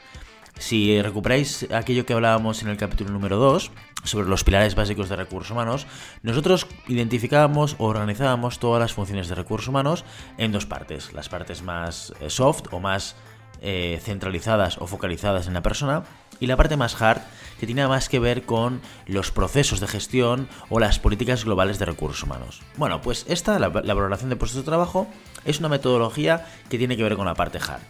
Si 0.58 1.00
recuperáis 1.03 1.69
aquello 1.72 2.05
que 2.05 2.14
hablábamos 2.14 2.62
en 2.62 2.69
el 2.69 2.77
capítulo 2.77 3.11
número 3.11 3.36
2 3.36 3.70
sobre 4.03 4.28
los 4.28 4.42
pilares 4.42 4.75
básicos 4.75 5.09
de 5.09 5.16
recursos 5.16 5.53
humanos, 5.53 5.86
nosotros 6.22 6.66
identificábamos 6.88 7.77
o 7.78 7.86
organizábamos 7.86 8.59
todas 8.59 8.81
las 8.81 8.92
funciones 8.92 9.28
de 9.28 9.36
recursos 9.36 9.69
humanos 9.69 10.05
en 10.36 10.50
dos 10.50 10.66
partes, 10.66 11.12
las 11.12 11.28
partes 11.28 11.62
más 11.62 12.12
eh, 12.20 12.28
soft 12.28 12.72
o 12.72 12.81
más 12.81 13.14
eh, 13.61 14.00
centralizadas 14.03 14.78
o 14.78 14.86
focalizadas 14.86 15.47
en 15.47 15.55
la 15.55 15.62
persona 15.62 16.05
y 16.45 16.47
la 16.47 16.56
parte 16.56 16.77
más 16.77 17.00
hard 17.00 17.23
que 17.59 17.67
tiene 17.67 17.89
más 17.89 18.09
que 18.09 18.19
ver 18.19 18.42
con 18.42 18.83
los 19.06 19.31
procesos 19.31 19.81
de 19.81 19.87
gestión 19.87 20.48
o 20.69 20.78
las 20.78 20.98
políticas 20.98 21.45
globales 21.45 21.78
de 21.78 21.87
recursos 21.87 22.23
humanos. 22.23 22.61
Bueno, 22.77 23.00
pues 23.00 23.25
esta, 23.28 23.59
la, 23.59 23.69
valoración 23.69 24.28
de 24.28 24.37
puestos 24.37 24.61
de 24.61 24.67
trabajo, 24.67 25.09
es 25.45 25.59
una 25.59 25.70
metodología 25.70 26.47
que 26.69 26.78
tiene 26.78 26.97
que 26.97 27.03
ver 27.03 27.17
con 27.17 27.27
la 27.27 27.34
parte 27.34 27.59
hard. 27.59 27.83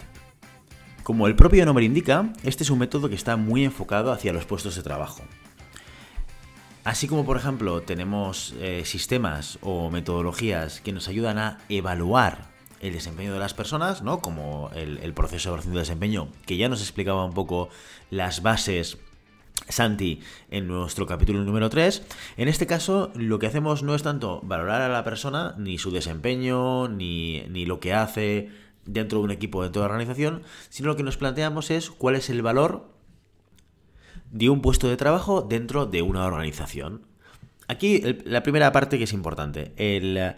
Como 1.03 1.27
el 1.27 1.35
propio 1.35 1.67
nombre 1.67 1.85
indica, 1.85 2.33
este 2.45 2.63
es 2.63 2.71
un 2.71 2.79
método 2.79 3.09
que 3.09 3.17
está 3.17 3.37
muy 3.37 3.65
enfocado 3.65 4.13
hacia 4.13 4.33
los 4.33 4.45
puestos 4.45 4.77
de 4.77 4.83
trabajo. 4.83 5.23
Así 6.85 7.09
como, 7.09 7.25
por 7.25 7.37
ejemplo, 7.37 7.83
tenemos 7.83 8.55
eh, 8.61 8.83
sistemas 8.85 9.59
o 9.63 9.91
metodologías 9.91 10.81
que 10.81 10.93
nos 10.93 11.09
ayudan 11.09 11.39
a 11.39 11.59
evaluar 11.69 12.54
el 12.85 12.93
desempeño 12.93 13.33
de 13.33 13.39
las 13.39 13.55
personas, 13.55 14.03
¿no? 14.03 14.21
Como 14.21 14.71
el, 14.75 15.15
proceso 15.15 15.49
de 15.49 15.53
evaluación 15.53 15.75
de 15.75 15.81
desempeño, 15.81 16.29
que 16.45 16.59
ya 16.59 16.69
nos 16.69 16.83
explicaba 16.83 17.25
un 17.25 17.33
poco 17.33 17.71
las 18.11 18.43
bases 18.43 18.99
Santi 19.69 20.21
en 20.51 20.69
nuestro 20.69 21.07
capítulo 21.07 21.43
número 21.45 21.71
3. 21.71 22.03
En 22.37 22.49
este 22.49 22.67
caso, 22.67 23.11
lo 23.15 23.39
que 23.39 23.47
hacemos 23.47 23.83
no 23.83 23.95
es 23.95 24.03
tanto 24.03 24.41
valorar 24.43 24.83
a 24.83 24.91
la 24.91 25.03
persona, 25.03 25.55
ni 25.57 25.79
su 25.79 25.93
desempeño, 25.93 26.89
ni, 26.89 27.45
ni 27.49 27.65
lo 27.65 27.81
que 27.81 27.95
hace 27.95 28.51
dentro 28.85 29.21
de 29.21 29.25
un 29.25 29.31
equipo, 29.31 29.63
dentro 29.63 29.81
de 29.81 29.89
la 29.89 29.95
organización, 29.95 30.43
sino 30.69 30.89
lo 30.89 30.97
que 30.97 31.03
nos 31.03 31.17
planteamos 31.17 31.71
es 31.71 31.91
cuál 31.91 32.17
es 32.17 32.29
el 32.29 32.43
valor 32.43 32.91
de 34.31 34.51
un 34.51 34.61
puesto 34.61 34.91
de 34.91 34.99
trabajo 34.99 35.41
dentro 35.41 35.87
de 35.87 36.03
una 36.03 36.27
organización. 36.27 37.07
Aquí 37.67 38.03
la 38.27 38.43
primera 38.43 38.73
parte 38.73 38.99
que 38.99 39.05
es 39.05 39.15
importante. 39.15 39.73
El, 39.79 40.37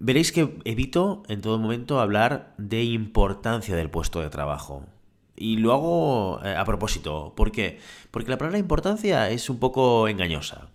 veréis 0.00 0.32
que 0.32 0.58
evito 0.64 1.22
en 1.28 1.40
todo 1.40 1.58
momento 1.58 2.00
hablar 2.00 2.54
de 2.58 2.84
importancia 2.84 3.76
del 3.76 3.90
puesto 3.90 4.20
de 4.20 4.30
trabajo. 4.30 4.84
Y 5.36 5.56
lo 5.56 5.72
hago 5.72 6.40
eh, 6.44 6.54
a 6.56 6.64
propósito. 6.64 7.32
¿Por 7.36 7.52
qué? 7.52 7.78
Porque 8.10 8.30
la 8.30 8.38
palabra 8.38 8.58
importancia 8.58 9.30
es 9.30 9.48
un 9.50 9.58
poco 9.58 10.08
engañosa. 10.08 10.68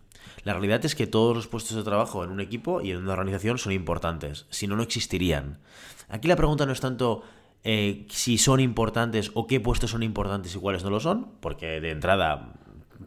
La 0.43 0.53
realidad 0.53 0.83
es 0.85 0.95
que 0.95 1.07
todos 1.07 1.35
los 1.35 1.47
puestos 1.47 1.75
de 1.75 1.83
trabajo 1.83 2.23
en 2.23 2.29
un 2.29 2.41
equipo 2.41 2.81
y 2.81 2.91
en 2.91 2.97
una 2.97 3.13
organización 3.13 3.57
son 3.57 3.71
importantes, 3.71 4.45
si 4.49 4.67
no, 4.67 4.75
no 4.75 4.83
existirían. 4.83 5.59
Aquí 6.09 6.27
la 6.27 6.35
pregunta 6.35 6.65
no 6.65 6.73
es 6.73 6.81
tanto 6.81 7.23
eh, 7.63 8.05
si 8.09 8.37
son 8.37 8.59
importantes 8.59 9.31
o 9.35 9.47
qué 9.47 9.61
puestos 9.61 9.91
son 9.91 10.03
importantes 10.03 10.53
y 10.53 10.59
cuáles 10.59 10.83
no 10.83 10.89
lo 10.89 10.99
son, 10.99 11.29
porque 11.39 11.79
de 11.79 11.91
entrada 11.91 12.53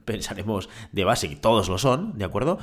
pensaremos 0.06 0.70
de 0.92 1.04
base 1.04 1.28
que 1.28 1.36
todos 1.36 1.68
lo 1.68 1.76
son, 1.76 2.16
¿de 2.16 2.24
acuerdo? 2.24 2.58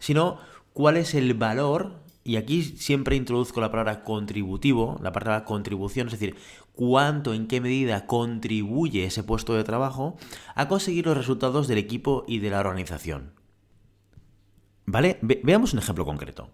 Sino 0.00 0.40
cuál 0.72 0.96
es 0.96 1.14
el 1.14 1.34
valor 1.34 2.05
y 2.26 2.36
aquí 2.36 2.62
siempre 2.62 3.14
introduzco 3.14 3.60
la 3.60 3.70
palabra 3.70 4.02
contributivo, 4.02 4.98
la 5.00 5.12
palabra 5.12 5.44
contribución, 5.44 6.08
es 6.08 6.12
decir, 6.12 6.34
cuánto, 6.72 7.32
en 7.32 7.46
qué 7.46 7.60
medida 7.60 8.06
contribuye 8.06 9.04
ese 9.04 9.22
puesto 9.22 9.54
de 9.54 9.62
trabajo 9.62 10.16
a 10.56 10.66
conseguir 10.66 11.06
los 11.06 11.16
resultados 11.16 11.68
del 11.68 11.78
equipo 11.78 12.24
y 12.26 12.40
de 12.40 12.50
la 12.50 12.58
organización. 12.58 13.32
¿Vale? 14.86 15.18
veamos 15.22 15.72
un 15.72 15.78
ejemplo 15.78 16.04
concreto. 16.04 16.50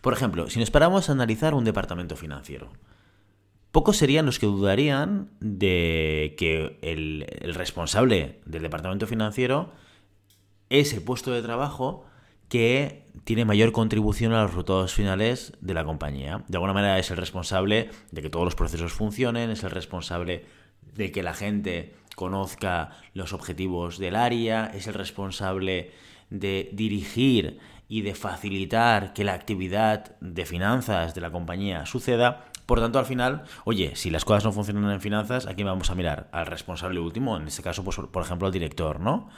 Por 0.00 0.12
ejemplo, 0.12 0.48
si 0.48 0.60
nos 0.60 0.70
paramos 0.70 1.08
a 1.08 1.12
analizar 1.12 1.54
un 1.54 1.64
departamento 1.64 2.14
financiero, 2.14 2.70
pocos 3.72 3.96
serían 3.96 4.26
los 4.26 4.38
que 4.38 4.46
dudarían 4.46 5.30
de 5.40 6.36
que 6.38 6.78
el, 6.82 7.26
el 7.40 7.54
responsable 7.54 8.40
del 8.46 8.62
departamento 8.62 9.08
financiero, 9.08 9.72
ese 10.68 11.00
puesto 11.00 11.32
de 11.32 11.42
trabajo, 11.42 12.04
que 12.48 13.05
tiene 13.24 13.44
mayor 13.44 13.72
contribución 13.72 14.32
a 14.32 14.42
los 14.42 14.50
resultados 14.50 14.94
finales 14.94 15.52
de 15.60 15.74
la 15.74 15.84
compañía. 15.84 16.44
De 16.48 16.56
alguna 16.56 16.72
manera 16.72 16.98
es 16.98 17.10
el 17.10 17.16
responsable 17.16 17.90
de 18.10 18.22
que 18.22 18.30
todos 18.30 18.44
los 18.44 18.54
procesos 18.54 18.92
funcionen, 18.92 19.50
es 19.50 19.64
el 19.64 19.70
responsable 19.70 20.44
de 20.94 21.12
que 21.12 21.22
la 21.22 21.34
gente 21.34 21.94
conozca 22.14 22.90
los 23.12 23.32
objetivos 23.32 23.98
del 23.98 24.16
área, 24.16 24.70
es 24.74 24.86
el 24.86 24.94
responsable 24.94 25.92
de 26.30 26.70
dirigir 26.72 27.58
y 27.88 28.02
de 28.02 28.14
facilitar 28.14 29.12
que 29.12 29.24
la 29.24 29.34
actividad 29.34 30.16
de 30.20 30.44
finanzas 30.44 31.14
de 31.14 31.20
la 31.20 31.30
compañía 31.30 31.86
suceda. 31.86 32.46
Por 32.64 32.80
tanto, 32.80 32.98
al 32.98 33.06
final, 33.06 33.44
oye, 33.64 33.94
si 33.94 34.10
las 34.10 34.24
cosas 34.24 34.44
no 34.44 34.52
funcionan 34.52 34.90
en 34.90 35.00
finanzas, 35.00 35.46
aquí 35.46 35.62
vamos 35.62 35.90
a 35.90 35.94
mirar 35.94 36.28
al 36.32 36.46
responsable 36.46 36.98
último, 36.98 37.36
en 37.36 37.46
este 37.46 37.62
caso, 37.62 37.84
pues, 37.84 37.96
por 37.96 38.22
ejemplo, 38.24 38.46
al 38.46 38.52
director, 38.52 38.98
¿no? 38.98 39.28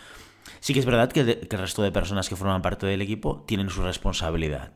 Sí 0.61 0.73
que 0.73 0.81
es 0.81 0.87
verdad 0.87 1.11
que, 1.11 1.21
el 1.21 1.59
resto 1.59 1.83
de 1.83 1.93
personas 1.93 2.29
que 2.29 2.37
forman 2.37 2.63
parte 2.63 2.87
del 2.87 3.03
equipo 3.03 3.45
tienen 3.47 3.71
su 3.71 3.83
responsabilidad. 3.83 4.73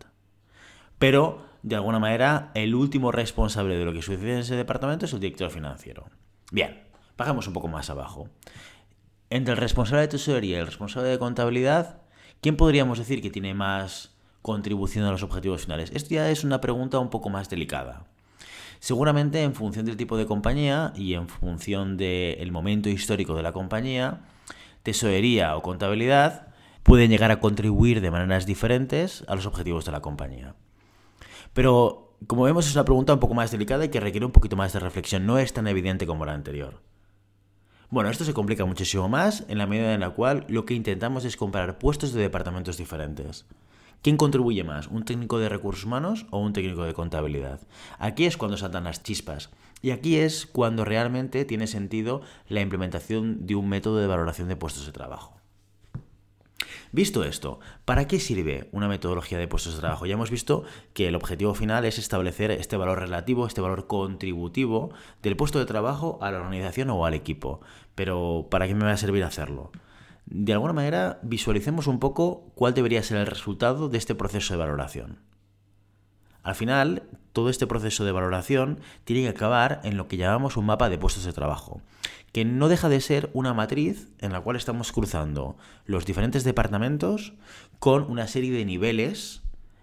Pero, 0.99 1.45
de 1.63 1.77
alguna 1.77 1.99
manera, 1.99 2.51
el 2.55 2.75
último 2.75 3.13
responsable 3.13 3.77
de 3.77 3.85
lo 3.85 3.93
que 3.93 4.03
sucede 4.03 4.33
en 4.33 4.39
ese 4.39 4.57
departamento 4.57 5.07
es 5.07 5.13
el 5.13 5.21
director 5.21 5.51
financiero. 5.51 6.07
Bien, 6.51 6.83
bajamos 7.17 7.47
un 7.47 7.53
poco 7.53 7.69
más 7.69 7.91
abajo. 7.91 8.29
Entre 9.31 9.55
el 9.55 9.59
responsable 9.59 10.03
de 10.03 10.09
tesorería 10.09 10.59
y 10.59 10.61
el 10.61 10.67
responsable 10.67 11.09
de 11.09 11.19
contabilidad, 11.19 12.03
¿quién 12.41 12.57
podríamos 12.57 12.99
decir 12.99 13.23
que 13.23 13.31
tiene 13.31 13.55
más 13.55 14.11
contribución 14.43 15.07
a 15.07 15.11
los 15.11 15.23
objetivos 15.23 15.63
finales? 15.63 15.91
Esto 15.95 16.15
ya 16.15 16.31
es 16.31 16.45
una 16.45 16.61
pregunta 16.61 16.99
un 16.99 17.11
poco 17.11 17.31
más 17.31 17.49
delicada. 17.49 18.05
Seguramente 18.79 19.43
en 19.43 19.55
función 19.55 19.87
del 19.87 19.97
tipo 19.97 20.17
de 20.17 20.27
compañía 20.27 20.93
y 20.97 21.15
en 21.15 21.29
función 21.29 21.97
del 21.97 22.51
momento 22.53 22.89
histórico 22.89 23.35
de 23.37 23.43
la 23.43 23.53
compañía, 23.53 24.21
tesorería 24.83 25.57
o 25.57 25.63
contabilidad 25.63 26.49
pueden 26.83 27.11
llegar 27.11 27.31
a 27.31 27.41
contribuir 27.41 28.01
de 28.01 28.11
maneras 28.11 28.47
diferentes 28.47 29.25
a 29.29 29.35
los 29.35 29.47
objetivos 29.47 29.85
de 29.85 29.93
la 29.93 30.01
compañía. 30.01 30.55
Pero, 31.53 32.17
como 32.27 32.45
vemos, 32.45 32.67
es 32.67 32.75
una 32.75 32.85
pregunta 32.85 33.15
un 33.15 33.21
poco 33.21 33.35
más 33.35 33.51
delicada 33.51 33.85
y 33.85 33.89
que 33.89 34.01
requiere 34.01 34.27
un 34.27 34.33
poquito 34.33 34.57
más 34.57 34.73
de 34.73 34.81
reflexión. 34.81 35.27
No 35.27 35.39
es 35.39 35.53
tan 35.53 35.67
evidente 35.67 36.07
como 36.07 36.25
la 36.25 36.35
anterior. 36.35 36.81
Bueno, 37.91 38.09
esto 38.09 38.25
se 38.25 38.33
complica 38.33 38.65
muchísimo 38.65 39.09
más 39.09 39.45
en 39.49 39.59
la 39.59 39.67
medida 39.67 39.93
en 39.93 40.01
la 40.01 40.11
cual 40.11 40.47
lo 40.49 40.65
que 40.65 40.73
intentamos 40.75 41.27
es 41.27 41.37
comparar 41.37 41.79
puestos 41.79 42.13
de 42.15 42.23
departamentos 42.23 42.79
diferentes. 42.79 43.45
¿Quién 44.01 44.17
contribuye 44.17 44.65
más? 44.65 44.89
¿Un 44.89 45.05
técnico 45.05 45.39
de 45.39 45.49
recursos 45.49 45.85
humanos 45.85 46.27
o 46.31 46.39
un 46.39 46.55
técnico 46.55 46.85
de 46.85 46.95
contabilidad? 46.95 47.61
Aquí 47.99 48.25
es 48.25 48.37
cuando 48.37 48.57
saltan 48.57 48.85
las 48.85 49.03
chispas. 49.03 49.51
Y 49.83 49.91
aquí 49.91 50.17
es 50.17 50.47
cuando 50.47 50.85
realmente 50.85 51.45
tiene 51.45 51.67
sentido 51.67 52.23
la 52.49 52.61
implementación 52.61 53.47
de 53.47 53.57
un 53.57 53.69
método 53.69 53.99
de 53.99 54.07
valoración 54.07 54.49
de 54.49 54.57
puestos 54.57 54.87
de 54.87 54.93
trabajo. 54.93 55.43
Visto 56.93 57.25
esto, 57.25 57.59
¿para 57.85 58.07
qué 58.07 58.21
sirve 58.21 58.69
una 58.71 58.87
metodología 58.87 59.39
de 59.39 59.49
puestos 59.49 59.75
de 59.75 59.81
trabajo? 59.81 60.07
Ya 60.07 60.15
hemos 60.15 60.31
visto 60.31 60.65
que 60.93 61.09
el 61.09 61.15
objetivo 61.15 61.55
final 61.55 61.85
es 61.85 61.99
establecer 61.99 62.51
este 62.51 62.77
valor 62.77 63.01
relativo, 63.01 63.47
este 63.47 63.63
valor 63.63 63.87
contributivo 63.87 64.91
del 65.23 65.37
puesto 65.37 65.59
de 65.59 65.65
trabajo 65.65 66.19
a 66.21 66.31
la 66.31 66.39
organización 66.39 66.91
o 66.91 67.05
al 67.07 67.15
equipo. 67.15 67.61
Pero 67.95 68.47
¿para 68.51 68.69
qué 68.69 68.75
me 68.75 68.85
va 68.85 68.93
a 68.93 68.97
servir 68.99 69.25
hacerlo? 69.25 69.73
De 70.27 70.53
alguna 70.53 70.75
manera, 70.75 71.19
visualicemos 71.23 71.87
un 71.87 71.99
poco 71.99 72.53
cuál 72.55 72.75
debería 72.75 73.03
ser 73.03 73.17
el 73.17 73.27
resultado 73.27 73.89
de 73.89 73.99
este 73.99 74.15
proceso 74.15 74.55
de 74.55 74.59
valoración. 74.59 75.19
Al 76.43 76.55
final, 76.55 77.05
todo 77.33 77.49
este 77.49 77.67
proceso 77.67 78.05
de 78.05 78.13
valoración 78.13 78.81
tiene 79.05 79.23
que 79.23 79.29
acabar 79.31 79.81
en 79.85 79.97
lo 79.97 80.09
que 80.09 80.17
llamamos 80.17 80.57
un 80.57 80.67
mapa 80.67 80.89
de 80.89 80.99
puestos 80.99 81.25
de 81.25 81.33
trabajo, 81.33 81.81
que 82.33 82.45
no 82.45 82.69
deja 82.69 82.89
de 82.89 83.01
ser 83.01 83.31
una 83.33 83.55
matriz 83.55 84.09
en 84.21 84.33
la 84.33 84.41
cual 84.41 84.57
estamos 84.57 84.93
cruzando 84.93 85.57
los 85.87 86.07
diferentes 86.07 86.45
departamentos 86.45 87.35
con 87.79 88.11
una 88.11 88.27
serie 88.27 88.53
de 88.53 88.65
niveles 88.65 89.43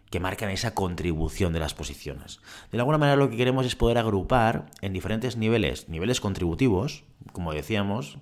que 0.09 0.19
marcan 0.19 0.49
esa 0.49 0.73
contribución 0.73 1.53
de 1.53 1.59
las 1.59 1.73
posiciones. 1.73 2.39
De 2.71 2.79
alguna 2.79 2.97
manera 2.97 3.15
lo 3.15 3.29
que 3.29 3.37
queremos 3.37 3.65
es 3.65 3.75
poder 3.75 3.97
agrupar 3.97 4.65
en 4.81 4.93
diferentes 4.93 5.37
niveles, 5.37 5.87
niveles 5.87 6.19
contributivos, 6.19 7.03
como 7.31 7.53
decíamos, 7.53 8.17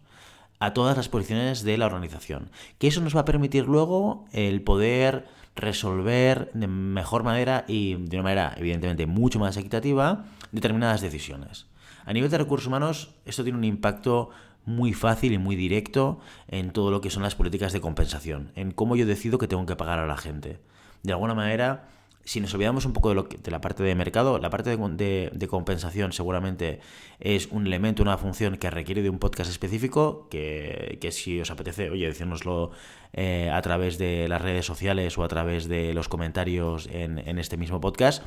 a 0.59 0.74
todas 0.74 0.97
las 0.97 1.07
posiciones 1.07 1.63
de 1.63 1.77
la 1.77 1.85
organización. 1.85 2.50
Que 2.77 2.88
eso 2.88 3.01
nos 3.01 3.15
va 3.15 3.21
a 3.21 3.25
permitir 3.25 3.65
luego 3.65 4.25
el 4.31 4.62
poder 4.62 5.27
resolver 5.57 6.50
de 6.54 6.68
mejor 6.68 7.24
manera 7.24 7.65
y 7.68 7.95
de 7.95 8.18
una 8.18 8.24
manera 8.24 8.54
evidentemente 8.57 9.06
mucho 9.06 9.39
más 9.39 9.57
equitativa 9.57 10.25
determinadas 10.51 11.01
decisiones. 11.01 11.68
A 12.06 12.13
nivel 12.13 12.31
de 12.31 12.38
recursos 12.38 12.68
humanos, 12.68 13.15
esto 13.25 13.44
tiene 13.44 13.57
un 13.57 13.65
impacto 13.65 14.30
muy 14.65 14.94
fácil 14.94 15.33
y 15.33 15.38
muy 15.38 15.56
directo 15.56 16.19
en 16.48 16.71
todo 16.71 16.92
lo 16.92 17.01
que 17.01 17.09
son 17.09 17.24
las 17.24 17.36
políticas 17.36 17.74
de 17.74 17.81
compensación, 17.81 18.51
en 18.56 18.71
cómo 18.71 18.95
yo 18.95 19.06
decido 19.06 19.38
que 19.38 19.48
tengo 19.48 19.65
que 19.65 19.75
pagar 19.75 20.00
a 20.00 20.07
la 20.07 20.18
gente. 20.18 20.59
De 21.04 21.13
alguna 21.13 21.33
manera, 21.33 21.89
si 22.27 22.41
nos 22.41 22.53
olvidamos 22.53 22.85
un 22.85 22.91
poco 22.91 23.07
de, 23.07 23.15
lo 23.15 23.24
de 23.24 23.51
la 23.51 23.62
parte 23.62 23.83
de 23.83 23.95
mercado, 23.95 24.38
la 24.38 24.50
parte 24.50 24.75
de, 24.75 25.47
compensación 25.47 26.12
seguramente 26.12 26.81
es 27.21 27.47
un 27.47 27.65
elemento, 27.65 28.03
una 28.03 28.18
función 28.18 28.57
que 28.57 28.69
requiere 28.69 29.01
de 29.01 29.09
un 29.09 29.18
podcast 29.18 29.50
específico, 29.50 30.27
que, 30.29 31.00
si 31.12 31.39
os 31.39 31.50
apetece, 31.51 31.89
oye, 31.89 32.06
decírnoslo 32.06 32.71
eh, 33.13 33.50
a 33.50 33.62
través 33.62 33.97
de 33.97 34.27
las 34.27 34.41
redes 34.41 34.65
sociales 34.65 35.18
o 35.18 35.24
a 35.24 35.29
través 35.29 35.69
de 35.69 35.94
los 35.94 36.09
comentarios 36.09 36.89
en, 36.91 37.39
este 37.39 37.56
mismo 37.56 37.79
podcast. 37.79 38.21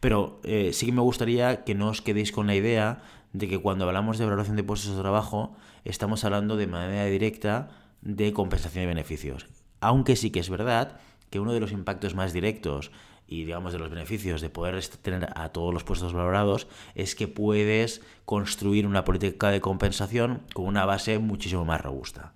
Pero 0.00 0.40
eh, 0.44 0.70
sí 0.72 0.86
que 0.86 0.92
me 0.92 1.02
gustaría 1.02 1.64
que 1.64 1.74
no 1.74 1.88
os 1.88 2.00
quedéis 2.00 2.32
con 2.32 2.46
la 2.46 2.54
idea 2.54 3.02
de 3.34 3.46
que 3.46 3.58
cuando 3.58 3.84
hablamos 3.84 4.16
de 4.16 4.24
valoración 4.24 4.56
de 4.56 4.64
puestos 4.64 4.96
de 4.96 5.02
trabajo 5.02 5.54
estamos 5.84 6.24
hablando 6.24 6.56
de 6.56 6.66
manera 6.66 7.04
directa 7.04 7.68
de 8.00 8.32
compensación 8.32 8.84
de 8.84 8.88
beneficios. 8.88 9.48
Aunque 9.80 10.16
sí 10.16 10.30
que 10.30 10.40
es 10.40 10.48
verdad 10.48 10.98
que 11.28 11.40
uno 11.40 11.52
de 11.52 11.60
los 11.60 11.72
impactos 11.72 12.14
más 12.14 12.32
directos 12.32 12.90
y 13.26 13.44
digamos 13.44 13.72
de 13.72 13.78
los 13.78 13.90
beneficios 13.90 14.40
de 14.40 14.50
poder 14.50 14.82
tener 15.02 15.28
a 15.34 15.48
todos 15.50 15.72
los 15.72 15.84
puestos 15.84 16.12
valorados 16.12 16.66
es 16.94 17.14
que 17.14 17.28
puedes 17.28 18.02
construir 18.24 18.86
una 18.86 19.04
política 19.04 19.50
de 19.50 19.60
compensación 19.60 20.42
con 20.52 20.66
una 20.66 20.84
base 20.84 21.18
muchísimo 21.18 21.64
más 21.64 21.80
robusta. 21.80 22.34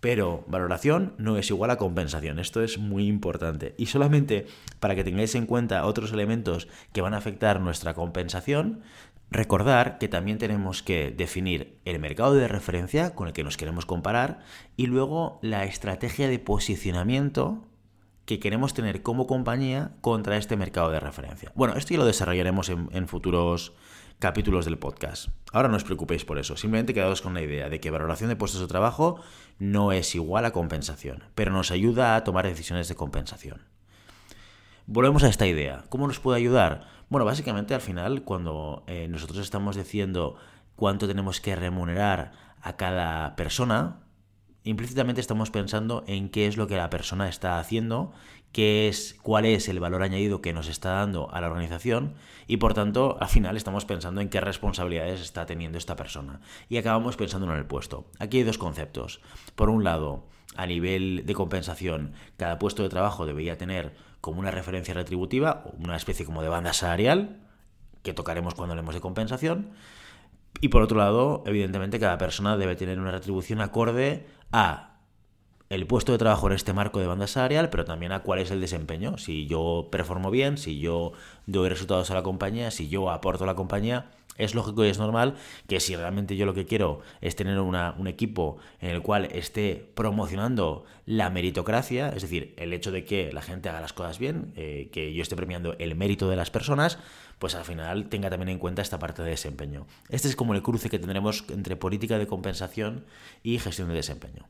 Pero 0.00 0.44
valoración 0.46 1.14
no 1.16 1.38
es 1.38 1.50
igual 1.50 1.70
a 1.70 1.78
compensación, 1.78 2.38
esto 2.38 2.62
es 2.62 2.78
muy 2.78 3.06
importante. 3.06 3.74
Y 3.78 3.86
solamente 3.86 4.46
para 4.78 4.94
que 4.94 5.04
tengáis 5.04 5.34
en 5.34 5.46
cuenta 5.46 5.86
otros 5.86 6.12
elementos 6.12 6.68
que 6.92 7.00
van 7.00 7.14
a 7.14 7.18
afectar 7.18 7.60
nuestra 7.60 7.94
compensación, 7.94 8.82
recordar 9.30 9.98
que 9.98 10.08
también 10.08 10.38
tenemos 10.38 10.82
que 10.82 11.10
definir 11.10 11.78
el 11.84 11.98
mercado 11.98 12.34
de 12.34 12.46
referencia 12.46 13.14
con 13.14 13.26
el 13.26 13.32
que 13.32 13.42
nos 13.42 13.56
queremos 13.56 13.86
comparar 13.86 14.40
y 14.76 14.86
luego 14.86 15.38
la 15.42 15.64
estrategia 15.64 16.28
de 16.28 16.38
posicionamiento 16.38 17.64
que 18.26 18.40
queremos 18.40 18.74
tener 18.74 19.02
como 19.02 19.26
compañía 19.26 19.92
contra 20.00 20.36
este 20.36 20.56
mercado 20.56 20.90
de 20.90 21.00
referencia. 21.00 21.52
Bueno, 21.54 21.74
esto 21.76 21.94
ya 21.94 21.98
lo 21.98 22.04
desarrollaremos 22.04 22.68
en, 22.68 23.08
futuros 23.08 23.72
capítulos 24.18 24.64
del 24.64 24.78
podcast. 24.78 25.28
Ahora 25.52 25.68
no 25.68 25.76
os 25.76 25.84
preocupéis 25.84 26.24
por 26.24 26.38
eso, 26.38 26.56
simplemente 26.56 26.92
quedaos 26.92 27.22
con 27.22 27.34
la 27.34 27.42
idea 27.42 27.68
de 27.68 27.80
que 27.80 27.90
valoración 27.90 28.28
de 28.28 28.36
puestos 28.36 28.60
de 28.60 28.66
trabajo 28.66 29.20
no 29.58 29.92
es 29.92 30.14
igual 30.16 30.44
a 30.44 30.50
compensación, 30.50 31.22
pero 31.34 31.52
nos 31.52 31.70
ayuda 31.70 32.16
a 32.16 32.24
tomar 32.24 32.46
decisiones 32.46 32.88
de 32.88 32.96
compensación. 32.96 33.62
Volvemos 34.86 35.22
a 35.22 35.28
esta 35.28 35.46
idea. 35.46 35.84
¿Cómo 35.88 36.06
nos 36.06 36.18
puede 36.18 36.38
ayudar? 36.38 36.88
Bueno, 37.08 37.24
básicamente 37.24 37.74
al 37.74 37.80
final, 37.80 38.22
cuando 38.22 38.82
eh, 38.88 39.06
nosotros 39.08 39.38
estamos 39.38 39.76
diciendo 39.76 40.36
cuánto 40.74 41.06
tenemos 41.06 41.40
que 41.40 41.54
remunerar 41.54 42.32
a 42.60 42.76
cada 42.76 43.36
persona, 43.36 44.00
implícitamente 44.66 45.20
estamos 45.20 45.50
pensando 45.50 46.02
en 46.06 46.28
qué 46.28 46.46
es 46.46 46.56
lo 46.56 46.66
que 46.66 46.76
la 46.76 46.90
persona 46.90 47.28
está 47.28 47.58
haciendo, 47.60 48.12
qué 48.50 48.88
es, 48.88 49.16
cuál 49.22 49.46
es 49.46 49.68
el 49.68 49.78
valor 49.78 50.02
añadido 50.02 50.42
que 50.42 50.52
nos 50.52 50.68
está 50.68 50.90
dando 50.90 51.32
a 51.32 51.40
la 51.40 51.46
organización 51.46 52.14
y 52.48 52.56
por 52.56 52.74
tanto 52.74 53.16
al 53.20 53.28
final 53.28 53.56
estamos 53.56 53.84
pensando 53.84 54.20
en 54.20 54.28
qué 54.28 54.40
responsabilidades 54.40 55.20
está 55.20 55.46
teniendo 55.46 55.78
esta 55.78 55.94
persona 55.94 56.40
y 56.68 56.78
acabamos 56.78 57.16
pensando 57.16 57.50
en 57.50 57.56
el 57.56 57.64
puesto. 57.64 58.06
Aquí 58.18 58.38
hay 58.38 58.42
dos 58.42 58.58
conceptos. 58.58 59.20
Por 59.54 59.70
un 59.70 59.84
lado, 59.84 60.26
a 60.56 60.66
nivel 60.66 61.22
de 61.24 61.34
compensación, 61.34 62.12
cada 62.36 62.58
puesto 62.58 62.82
de 62.82 62.88
trabajo 62.88 63.24
debería 63.24 63.56
tener 63.56 63.94
como 64.20 64.40
una 64.40 64.50
referencia 64.50 64.94
retributiva, 64.94 65.64
una 65.78 65.96
especie 65.96 66.26
como 66.26 66.42
de 66.42 66.48
banda 66.48 66.72
salarial, 66.72 67.38
que 68.02 68.14
tocaremos 68.14 68.54
cuando 68.54 68.72
hablemos 68.72 68.94
de 68.94 69.00
compensación. 69.00 69.70
Y 70.60 70.68
por 70.68 70.82
otro 70.82 70.96
lado, 70.96 71.44
evidentemente, 71.46 72.00
cada 72.00 72.18
persona 72.18 72.56
debe 72.56 72.76
tener 72.76 72.98
una 72.98 73.10
retribución 73.10 73.60
acorde 73.60 74.26
a 74.52 74.96
el 75.68 75.86
puesto 75.86 76.12
de 76.12 76.18
trabajo 76.18 76.46
en 76.46 76.52
este 76.52 76.72
marco 76.72 77.00
de 77.00 77.06
banda 77.06 77.26
salarial, 77.26 77.70
pero 77.70 77.84
también 77.84 78.12
a 78.12 78.22
cuál 78.22 78.38
es 78.38 78.50
el 78.50 78.60
desempeño. 78.60 79.18
Si 79.18 79.46
yo 79.46 79.88
performo 79.90 80.30
bien, 80.30 80.58
si 80.58 80.78
yo 80.78 81.12
doy 81.46 81.68
resultados 81.68 82.10
a 82.10 82.14
la 82.14 82.22
compañía, 82.22 82.70
si 82.70 82.88
yo 82.88 83.10
aporto 83.10 83.44
a 83.44 83.46
la 83.48 83.56
compañía, 83.56 84.10
es 84.38 84.54
lógico 84.54 84.84
y 84.84 84.88
es 84.88 84.98
normal 84.98 85.34
que 85.66 85.80
si 85.80 85.96
realmente 85.96 86.36
yo 86.36 86.46
lo 86.46 86.54
que 86.54 86.66
quiero 86.66 87.00
es 87.20 87.36
tener 87.36 87.58
un 87.60 88.06
equipo 88.06 88.58
en 88.80 88.90
el 88.90 89.02
cual 89.02 89.26
esté 89.26 89.90
promocionando 89.94 90.84
la 91.06 91.30
meritocracia, 91.30 92.08
es 92.10 92.22
decir, 92.22 92.54
el 92.56 92.72
hecho 92.72 92.90
de 92.90 93.04
que 93.04 93.32
la 93.32 93.42
gente 93.42 93.68
haga 93.68 93.80
las 93.80 93.92
cosas 93.92 94.18
bien, 94.18 94.52
eh, 94.56 94.88
que 94.92 95.12
yo 95.14 95.22
esté 95.22 95.36
premiando 95.36 95.74
el 95.78 95.94
mérito 95.94 96.28
de 96.28 96.36
las 96.36 96.50
personas, 96.50 96.98
pues 97.38 97.54
al 97.54 97.64
final 97.64 98.08
tenga 98.08 98.30
también 98.30 98.48
en 98.48 98.58
cuenta 98.58 98.82
esta 98.82 98.98
parte 98.98 99.22
de 99.22 99.30
desempeño. 99.30 99.86
Este 100.08 100.28
es 100.28 100.36
como 100.36 100.54
el 100.54 100.62
cruce 100.62 100.90
que 100.90 100.98
tendremos 100.98 101.44
entre 101.50 101.76
política 101.76 102.18
de 102.18 102.26
compensación 102.26 103.04
y 103.42 103.58
gestión 103.58 103.88
de 103.88 103.94
desempeño. 103.94 104.46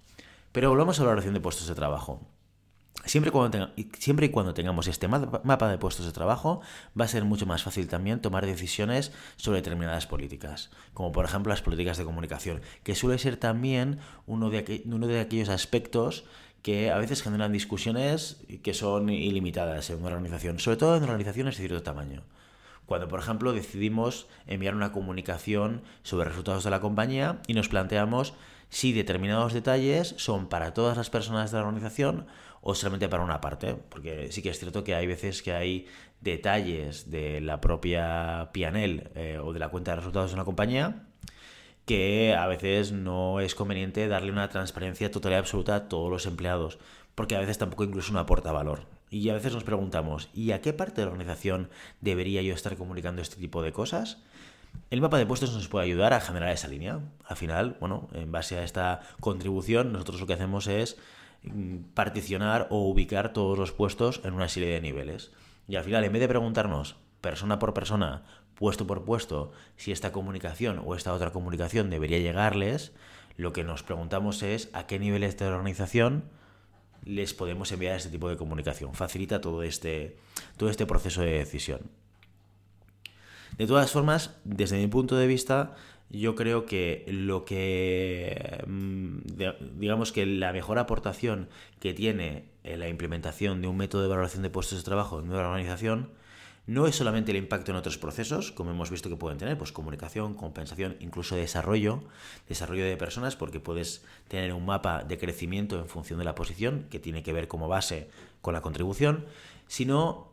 Pero 0.52 0.70
volvamos 0.70 0.98
a 1.00 1.04
la 1.04 1.10
oración 1.10 1.34
de 1.34 1.40
puestos 1.40 1.68
de 1.68 1.74
trabajo. 1.74 2.26
Siempre, 3.04 3.30
cuando 3.30 3.70
siempre 3.98 4.26
y 4.26 4.28
cuando 4.30 4.52
tengamos 4.52 4.88
este 4.88 5.06
mapa 5.06 5.68
de 5.68 5.78
puestos 5.78 6.06
de 6.06 6.12
trabajo, 6.12 6.60
va 6.98 7.04
a 7.04 7.08
ser 7.08 7.24
mucho 7.24 7.46
más 7.46 7.62
fácil 7.62 7.86
también 7.86 8.20
tomar 8.20 8.46
decisiones 8.46 9.12
sobre 9.36 9.58
determinadas 9.58 10.06
políticas, 10.06 10.70
como 10.92 11.12
por 11.12 11.24
ejemplo 11.24 11.50
las 11.50 11.62
políticas 11.62 11.98
de 11.98 12.04
comunicación, 12.04 12.62
que 12.82 12.96
suele 12.96 13.18
ser 13.18 13.36
también 13.36 14.00
uno 14.26 14.50
de, 14.50 14.82
uno 14.86 15.06
de 15.06 15.20
aquellos 15.20 15.48
aspectos 15.50 16.24
que 16.62 16.90
a 16.90 16.98
veces 16.98 17.22
generan 17.22 17.52
discusiones 17.52 18.38
que 18.64 18.74
son 18.74 19.08
ilimitadas 19.08 19.88
en 19.90 20.00
una 20.00 20.08
organización, 20.08 20.58
sobre 20.58 20.76
todo 20.76 20.96
en 20.96 21.04
organizaciones 21.04 21.56
de 21.56 21.68
cierto 21.68 21.84
tamaño. 21.84 22.24
Cuando, 22.86 23.06
por 23.06 23.20
ejemplo, 23.20 23.52
decidimos 23.52 24.26
enviar 24.48 24.74
una 24.74 24.90
comunicación 24.90 25.82
sobre 26.02 26.28
resultados 26.28 26.64
de 26.64 26.70
la 26.70 26.80
compañía 26.80 27.40
y 27.46 27.54
nos 27.54 27.68
planteamos 27.68 28.34
si 28.68 28.92
determinados 28.92 29.52
detalles 29.52 30.14
son 30.18 30.48
para 30.48 30.74
todas 30.74 30.96
las 30.96 31.10
personas 31.10 31.50
de 31.50 31.58
la 31.58 31.64
organización 31.64 32.26
o 32.68 32.74
solamente 32.74 33.08
para 33.08 33.22
una 33.22 33.40
parte, 33.40 33.76
porque 33.76 34.32
sí 34.32 34.42
que 34.42 34.50
es 34.50 34.58
cierto 34.58 34.82
que 34.82 34.96
hay 34.96 35.06
veces 35.06 35.40
que 35.40 35.52
hay 35.52 35.86
detalles 36.20 37.08
de 37.12 37.40
la 37.40 37.60
propia 37.60 38.50
PNL 38.52 39.08
eh, 39.14 39.38
o 39.40 39.52
de 39.52 39.60
la 39.60 39.68
cuenta 39.68 39.92
de 39.92 39.98
resultados 39.98 40.30
de 40.30 40.34
una 40.34 40.44
compañía 40.44 41.06
que 41.84 42.34
a 42.34 42.48
veces 42.48 42.90
no 42.90 43.38
es 43.38 43.54
conveniente 43.54 44.08
darle 44.08 44.32
una 44.32 44.48
transparencia 44.48 45.12
total 45.12 45.30
y 45.30 45.34
absoluta 45.36 45.76
a 45.76 45.88
todos 45.88 46.10
los 46.10 46.26
empleados, 46.26 46.80
porque 47.14 47.36
a 47.36 47.40
veces 47.40 47.58
tampoco 47.58 47.84
incluso 47.84 48.12
no 48.12 48.18
aporta 48.18 48.50
valor. 48.50 48.80
Y 49.10 49.28
a 49.28 49.34
veces 49.34 49.54
nos 49.54 49.62
preguntamos, 49.62 50.28
¿y 50.34 50.50
a 50.50 50.60
qué 50.60 50.72
parte 50.72 51.00
de 51.00 51.04
la 51.04 51.12
organización 51.12 51.70
debería 52.00 52.42
yo 52.42 52.52
estar 52.52 52.76
comunicando 52.76 53.22
este 53.22 53.36
tipo 53.36 53.62
de 53.62 53.70
cosas? 53.70 54.18
El 54.90 55.00
mapa 55.00 55.18
de 55.18 55.26
puestos 55.26 55.54
nos 55.54 55.68
puede 55.68 55.84
ayudar 55.84 56.12
a 56.14 56.20
generar 56.20 56.50
esa 56.50 56.66
línea. 56.66 56.98
Al 57.24 57.36
final, 57.36 57.76
bueno, 57.78 58.08
en 58.12 58.32
base 58.32 58.58
a 58.58 58.64
esta 58.64 59.02
contribución, 59.20 59.92
nosotros 59.92 60.20
lo 60.20 60.26
que 60.26 60.32
hacemos 60.32 60.66
es 60.66 60.96
particionar 61.94 62.66
o 62.70 62.88
ubicar 62.88 63.32
todos 63.32 63.58
los 63.58 63.72
puestos 63.72 64.20
en 64.24 64.34
una 64.34 64.48
serie 64.48 64.70
de 64.70 64.80
niveles. 64.80 65.32
Y 65.68 65.76
al 65.76 65.84
final, 65.84 66.04
en 66.04 66.12
vez 66.12 66.20
de 66.20 66.28
preguntarnos 66.28 66.96
persona 67.20 67.58
por 67.58 67.74
persona, 67.74 68.24
puesto 68.54 68.86
por 68.86 69.04
puesto, 69.04 69.52
si 69.76 69.92
esta 69.92 70.12
comunicación 70.12 70.82
o 70.84 70.94
esta 70.94 71.12
otra 71.12 71.32
comunicación 71.32 71.90
debería 71.90 72.18
llegarles, 72.18 72.92
lo 73.36 73.52
que 73.52 73.64
nos 73.64 73.82
preguntamos 73.82 74.42
es 74.42 74.70
a 74.72 74.86
qué 74.86 74.98
niveles 74.98 75.36
de 75.36 75.46
organización 75.46 76.24
les 77.04 77.34
podemos 77.34 77.70
enviar 77.70 77.96
este 77.96 78.10
tipo 78.10 78.28
de 78.28 78.36
comunicación. 78.36 78.94
Facilita 78.94 79.40
todo 79.40 79.62
este, 79.62 80.16
todo 80.56 80.70
este 80.70 80.86
proceso 80.86 81.22
de 81.22 81.38
decisión. 81.38 81.80
De 83.58 83.66
todas 83.66 83.90
formas, 83.90 84.36
desde 84.44 84.76
mi 84.76 84.86
punto 84.86 85.16
de 85.16 85.26
vista, 85.26 85.74
yo 86.10 86.34
creo 86.34 86.66
que 86.66 87.04
lo 87.08 87.44
que, 87.44 88.64
mm, 88.66 89.18
digamos 89.78 90.12
que 90.12 90.26
la 90.26 90.52
mejor 90.52 90.78
aportación 90.78 91.48
que 91.80 91.94
tiene 91.94 92.44
la 92.64 92.88
implementación 92.88 93.60
de 93.62 93.68
un 93.68 93.76
método 93.76 94.02
de 94.02 94.08
valoración 94.08 94.42
de 94.42 94.50
puestos 94.50 94.78
de 94.78 94.84
trabajo 94.84 95.18
en 95.20 95.28
una 95.28 95.40
organización 95.40 96.10
no 96.66 96.88
es 96.88 96.96
solamente 96.96 97.30
el 97.30 97.36
impacto 97.36 97.70
en 97.70 97.76
otros 97.76 97.96
procesos, 97.96 98.50
como 98.50 98.70
hemos 98.72 98.90
visto 98.90 99.08
que 99.08 99.16
pueden 99.16 99.38
tener, 99.38 99.56
pues 99.56 99.70
comunicación, 99.70 100.34
compensación, 100.34 100.96
incluso 100.98 101.36
desarrollo, 101.36 102.02
desarrollo 102.48 102.84
de 102.84 102.96
personas, 102.96 103.36
porque 103.36 103.60
puedes 103.60 104.04
tener 104.26 104.52
un 104.52 104.66
mapa 104.66 105.04
de 105.04 105.16
crecimiento 105.16 105.78
en 105.78 105.88
función 105.88 106.18
de 106.18 106.24
la 106.24 106.34
posición, 106.34 106.86
que 106.90 106.98
tiene 106.98 107.22
que 107.22 107.32
ver 107.32 107.46
como 107.46 107.68
base 107.68 108.10
con 108.42 108.52
la 108.52 108.62
contribución, 108.62 109.26
sino 109.68 110.32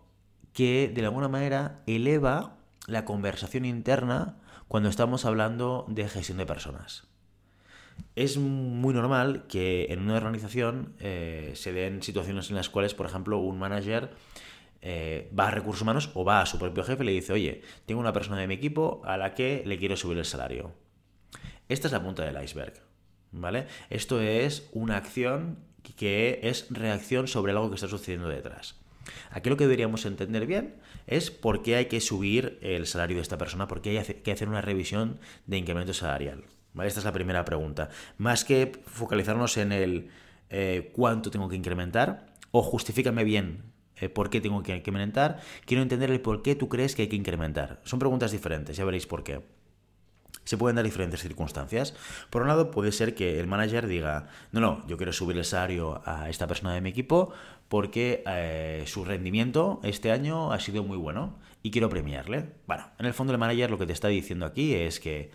que 0.53 0.91
de 0.93 1.05
alguna 1.05 1.27
manera 1.27 1.81
eleva 1.85 2.55
la 2.87 3.05
conversación 3.05 3.65
interna 3.65 4.35
cuando 4.73 4.89
estamos 4.89 5.23
hablando 5.25 5.85
de 5.87 6.09
gestión 6.09 6.39
de 6.39 6.47
personas. 6.47 7.03
Es 8.15 8.39
muy 8.39 8.91
normal 8.91 9.45
que 9.47 9.85
en 9.91 9.99
una 9.99 10.15
organización 10.15 10.95
eh, 10.97 11.51
se 11.53 11.73
den 11.73 12.01
situaciones 12.01 12.49
en 12.49 12.55
las 12.55 12.71
cuales, 12.71 12.95
por 12.95 13.05
ejemplo, 13.05 13.37
un 13.37 13.59
manager 13.59 14.15
eh, 14.81 15.31
va 15.39 15.49
a 15.49 15.51
recursos 15.51 15.83
humanos 15.83 16.09
o 16.15 16.25
va 16.25 16.41
a 16.41 16.47
su 16.47 16.57
propio 16.57 16.83
jefe 16.83 17.03
y 17.03 17.05
le 17.05 17.11
dice, 17.11 17.33
oye, 17.33 17.61
tengo 17.85 18.01
una 18.01 18.13
persona 18.13 18.39
de 18.39 18.47
mi 18.47 18.55
equipo 18.55 19.03
a 19.05 19.15
la 19.15 19.35
que 19.35 19.61
le 19.63 19.77
quiero 19.77 19.95
subir 19.95 20.17
el 20.17 20.25
salario. 20.25 20.73
Esta 21.69 21.87
es 21.87 21.91
la 21.91 22.01
punta 22.01 22.25
del 22.25 22.43
iceberg, 22.43 22.73
¿vale? 23.31 23.67
Esto 23.91 24.21
es 24.21 24.71
una 24.71 24.97
acción 24.97 25.59
que 25.95 26.39
es 26.41 26.65
reacción 26.71 27.27
sobre 27.27 27.51
algo 27.51 27.69
que 27.69 27.75
está 27.75 27.87
sucediendo 27.87 28.27
detrás. 28.27 28.82
Aquí 29.31 29.49
lo 29.49 29.57
que 29.57 29.65
deberíamos 29.65 30.05
entender 30.05 30.45
bien 30.45 30.75
es 31.07 31.31
por 31.31 31.61
qué 31.61 31.75
hay 31.75 31.85
que 31.85 32.01
subir 32.01 32.59
el 32.61 32.87
salario 32.87 33.17
de 33.17 33.21
esta 33.21 33.37
persona, 33.37 33.67
por 33.67 33.81
qué 33.81 33.97
hay 33.97 34.05
que 34.05 34.31
hacer 34.31 34.47
una 34.47 34.61
revisión 34.61 35.19
de 35.47 35.57
incremento 35.57 35.93
salarial. 35.93 36.43
Esta 36.81 36.99
es 36.99 37.05
la 37.05 37.13
primera 37.13 37.45
pregunta. 37.45 37.89
Más 38.17 38.45
que 38.45 38.71
focalizarnos 38.85 39.57
en 39.57 39.71
el 39.71 40.09
eh, 40.49 40.91
cuánto 40.93 41.29
tengo 41.31 41.49
que 41.49 41.55
incrementar, 41.55 42.33
o 42.51 42.61
justifícame 42.61 43.23
bien 43.23 43.73
eh, 43.97 44.09
por 44.09 44.29
qué 44.29 44.41
tengo 44.41 44.63
que 44.63 44.75
incrementar, 44.75 45.39
quiero 45.65 45.83
entender 45.83 46.09
el 46.11 46.21
por 46.21 46.41
qué 46.41 46.55
tú 46.55 46.69
crees 46.69 46.95
que 46.95 47.03
hay 47.03 47.07
que 47.07 47.15
incrementar. 47.15 47.81
Son 47.83 47.99
preguntas 47.99 48.31
diferentes, 48.31 48.75
ya 48.75 48.85
veréis 48.85 49.05
por 49.05 49.23
qué. 49.23 49.41
Se 50.43 50.57
pueden 50.57 50.75
dar 50.75 50.85
diferentes 50.85 51.21
circunstancias. 51.21 51.95
Por 52.29 52.41
un 52.41 52.47
lado, 52.47 52.71
puede 52.71 52.91
ser 52.91 53.15
que 53.15 53.39
el 53.39 53.47
manager 53.47 53.87
diga, 53.87 54.27
no, 54.51 54.59
no, 54.59 54.87
yo 54.87 54.97
quiero 54.97 55.13
subir 55.13 55.37
el 55.37 55.45
salario 55.45 56.01
a 56.05 56.29
esta 56.29 56.47
persona 56.47 56.73
de 56.73 56.81
mi 56.81 56.89
equipo 56.89 57.31
porque 57.69 58.23
eh, 58.27 58.83
su 58.85 59.03
rendimiento 59.05 59.79
este 59.83 60.11
año 60.11 60.51
ha 60.51 60.59
sido 60.59 60.83
muy 60.83 60.97
bueno 60.97 61.39
y 61.63 61.71
quiero 61.71 61.89
premiarle. 61.89 62.51
Bueno, 62.67 62.85
en 62.99 63.05
el 63.05 63.13
fondo 63.13 63.33
el 63.33 63.39
manager 63.39 63.71
lo 63.71 63.79
que 63.79 63.85
te 63.85 63.93
está 63.93 64.09
diciendo 64.09 64.45
aquí 64.45 64.75
es 64.75 64.99
que 64.99 65.31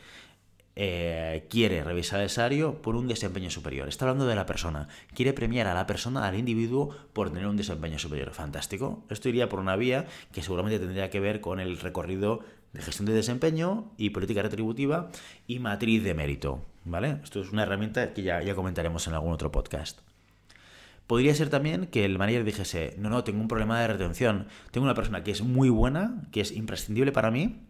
eh, 0.80 1.48
quiere 1.50 1.82
revisar 1.82 2.20
el 2.20 2.30
salario 2.30 2.80
por 2.80 2.94
un 2.94 3.08
desempeño 3.08 3.50
superior. 3.50 3.88
Está 3.88 4.04
hablando 4.04 4.28
de 4.28 4.36
la 4.36 4.46
persona. 4.46 4.86
Quiere 5.12 5.32
premiar 5.32 5.66
a 5.66 5.74
la 5.74 5.88
persona, 5.88 6.24
al 6.24 6.38
individuo, 6.38 6.94
por 7.12 7.30
tener 7.30 7.48
un 7.48 7.56
desempeño 7.56 7.98
superior. 7.98 8.30
Fantástico. 8.30 9.02
Esto 9.10 9.28
iría 9.28 9.48
por 9.48 9.58
una 9.58 9.74
vía 9.74 10.06
que 10.30 10.40
seguramente 10.40 10.78
tendría 10.78 11.10
que 11.10 11.18
ver 11.18 11.40
con 11.40 11.58
el 11.58 11.80
recorrido 11.80 12.44
de 12.72 12.82
gestión 12.82 13.06
de 13.06 13.12
desempeño 13.12 13.92
y 13.96 14.10
política 14.10 14.42
retributiva 14.42 15.10
y 15.46 15.58
matriz 15.58 16.02
de 16.04 16.14
mérito. 16.14 16.64
¿Vale? 16.84 17.18
Esto 17.22 17.40
es 17.40 17.52
una 17.52 17.64
herramienta 17.64 18.14
que 18.14 18.22
ya, 18.22 18.42
ya 18.42 18.54
comentaremos 18.54 19.06
en 19.06 19.14
algún 19.14 19.32
otro 19.32 19.52
podcast. 19.52 20.00
Podría 21.06 21.34
ser 21.34 21.48
también 21.48 21.86
que 21.86 22.04
el 22.04 22.18
manager 22.18 22.44
dijese, 22.44 22.94
no, 22.98 23.08
no, 23.08 23.24
tengo 23.24 23.40
un 23.40 23.48
problema 23.48 23.80
de 23.80 23.88
retención, 23.88 24.46
tengo 24.70 24.84
una 24.84 24.94
persona 24.94 25.24
que 25.24 25.30
es 25.30 25.42
muy 25.42 25.70
buena, 25.70 26.22
que 26.32 26.42
es 26.42 26.52
imprescindible 26.52 27.12
para 27.12 27.30
mí, 27.30 27.62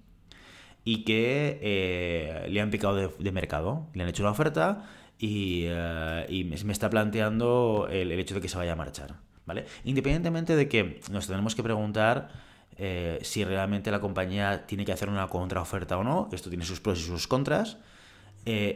y 0.85 1.05
que 1.05 1.59
eh, 1.63 2.47
le 2.49 2.61
han 2.61 2.71
picado 2.71 2.97
de, 2.97 3.33
mercado, 3.33 3.87
le 3.95 4.03
han 4.03 4.09
hecho 4.09 4.23
una 4.23 4.33
oferta 4.33 4.89
y, 5.19 5.65
eh, 5.67 6.65
me 6.65 6.73
está 6.73 6.91
planteando 6.91 7.89
el, 7.91 8.11
hecho 8.13 8.35
de 8.35 8.41
que 8.41 8.49
se 8.49 8.57
vaya 8.57 8.73
a 8.73 8.77
marchar. 8.77 9.17
¿vale? 9.47 9.67
Independientemente 9.85 10.57
de 10.57 10.69
que 10.69 11.01
nos 11.11 11.27
tenemos 11.27 11.55
que 11.55 11.63
preguntar 11.63 12.31
eh, 12.79 13.19
si 13.23 13.45
realmente 13.45 13.91
la 13.91 14.01
compañía 14.01 14.67
tiene 14.67 14.85
que 14.85 14.93
hacer 14.93 15.09
una 15.09 15.27
contraoferta 15.29 15.99
o 15.99 16.05
no, 16.05 16.29
esto 16.33 16.49
tiene 16.49 16.65
sus 16.65 16.81
pros 16.81 17.01
y 17.01 17.03
sus 17.03 17.27
contras, 17.27 17.79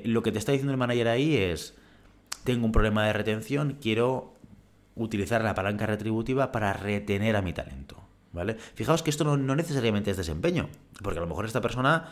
lo 0.04 0.23
que 0.23 0.32
te 0.32 0.38
está 0.38 0.52
diciendo 0.52 0.73
el 0.73 0.78
manager 0.78 1.09
ahí 1.09 1.35
es, 1.35 1.75
tengo 2.44 2.66
un 2.66 2.73
problema 2.73 3.06
de 3.06 3.14
retención, 3.14 3.78
quiero 3.80 4.35
utilizar 4.94 5.42
la 5.42 5.54
palanca 5.54 5.87
retributiva 5.87 6.52
para 6.52 6.73
retener 6.73 7.37
a 7.37 7.42
mi 7.42 7.52
talento. 7.52 7.97
¿vale? 8.32 8.56
Fijaos 8.75 9.02
que 9.02 9.11
esto 9.11 9.25
no, 9.25 9.56
necesariamente 9.56 10.11
es 10.11 10.16
desempeño, 10.16 10.68
porque 11.02 11.18
a 11.18 11.23
lo 11.23 11.28
mejor 11.28 11.44
esta 11.44 11.61
persona 11.61 12.09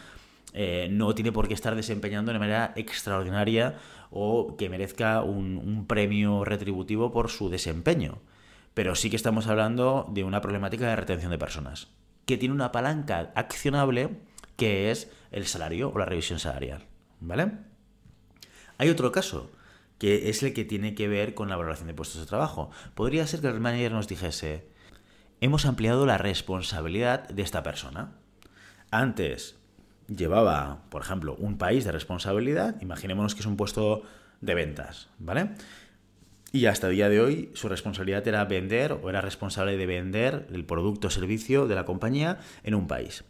eh, 0.52 0.88
no 0.90 1.14
tiene 1.14 1.32
por 1.32 1.48
qué 1.48 1.54
estar 1.54 1.74
desempeñando 1.74 2.32
de 2.32 2.38
manera 2.38 2.72
extraordinaria 2.76 3.76
o 4.10 4.56
que 4.56 4.68
merezca 4.68 5.22
un, 5.22 5.84
premio 5.86 6.44
retributivo 6.44 7.12
por 7.12 7.30
su 7.30 7.48
desempeño. 7.48 8.18
Pero 8.74 8.94
sí 8.94 9.10
que 9.10 9.16
estamos 9.16 9.46
hablando 9.46 10.06
de 10.12 10.24
una 10.24 10.40
problemática 10.40 10.88
de 10.88 10.96
retención 10.96 11.30
de 11.30 11.38
personas, 11.38 11.88
que 12.26 12.38
tiene 12.38 12.54
una 12.54 12.72
palanca 12.72 13.32
accionable 13.34 14.20
que 14.56 14.90
es 14.90 15.10
el 15.32 15.46
salario 15.46 15.90
o 15.90 15.98
la 15.98 16.04
revisión 16.04 16.38
salarial. 16.38 16.86
¿Vale? 17.20 17.52
Hay 18.78 18.88
otro 18.88 19.12
caso, 19.12 19.50
que 19.98 20.30
es 20.30 20.42
el 20.42 20.54
que 20.54 20.64
tiene 20.64 20.94
que 20.94 21.08
ver 21.08 21.34
con 21.34 21.48
la 21.48 21.56
valoración 21.56 21.86
de 21.86 21.94
puestos 21.94 22.20
de 22.20 22.26
trabajo. 22.26 22.70
Podría 22.94 23.26
ser 23.26 23.40
que 23.40 23.48
el 23.48 23.60
manager 23.60 23.92
nos 23.92 24.08
dijese, 24.08 24.66
hemos 25.40 25.66
ampliado 25.66 26.06
la 26.06 26.18
responsabilidad 26.18 27.28
de 27.28 27.42
esta 27.42 27.62
persona. 27.62 28.12
Antes 28.90 29.56
llevaba, 30.08 30.82
por 30.88 31.02
ejemplo, 31.02 31.36
un 31.36 31.58
país 31.58 31.84
de 31.84 31.92
responsabilidad, 31.92 32.80
imaginémonos 32.80 33.34
que 33.34 33.40
es 33.40 33.46
un 33.46 33.56
puesto 33.56 34.02
de 34.40 34.54
ventas, 34.54 35.08
¿vale? 35.18 35.50
Y 36.52 36.66
hasta 36.66 36.88
el 36.88 36.94
día 36.94 37.08
de 37.08 37.20
hoy 37.20 37.50
su 37.54 37.68
responsabilidad 37.68 38.26
era 38.26 38.44
vender 38.44 38.92
o 38.92 39.08
era 39.08 39.20
responsable 39.20 39.76
de 39.76 39.86
vender 39.86 40.48
el 40.52 40.64
producto 40.64 41.08
o 41.08 41.10
servicio 41.10 41.68
de 41.68 41.74
la 41.76 41.84
compañía 41.84 42.38
en 42.64 42.74
un 42.74 42.88
país. 42.88 43.24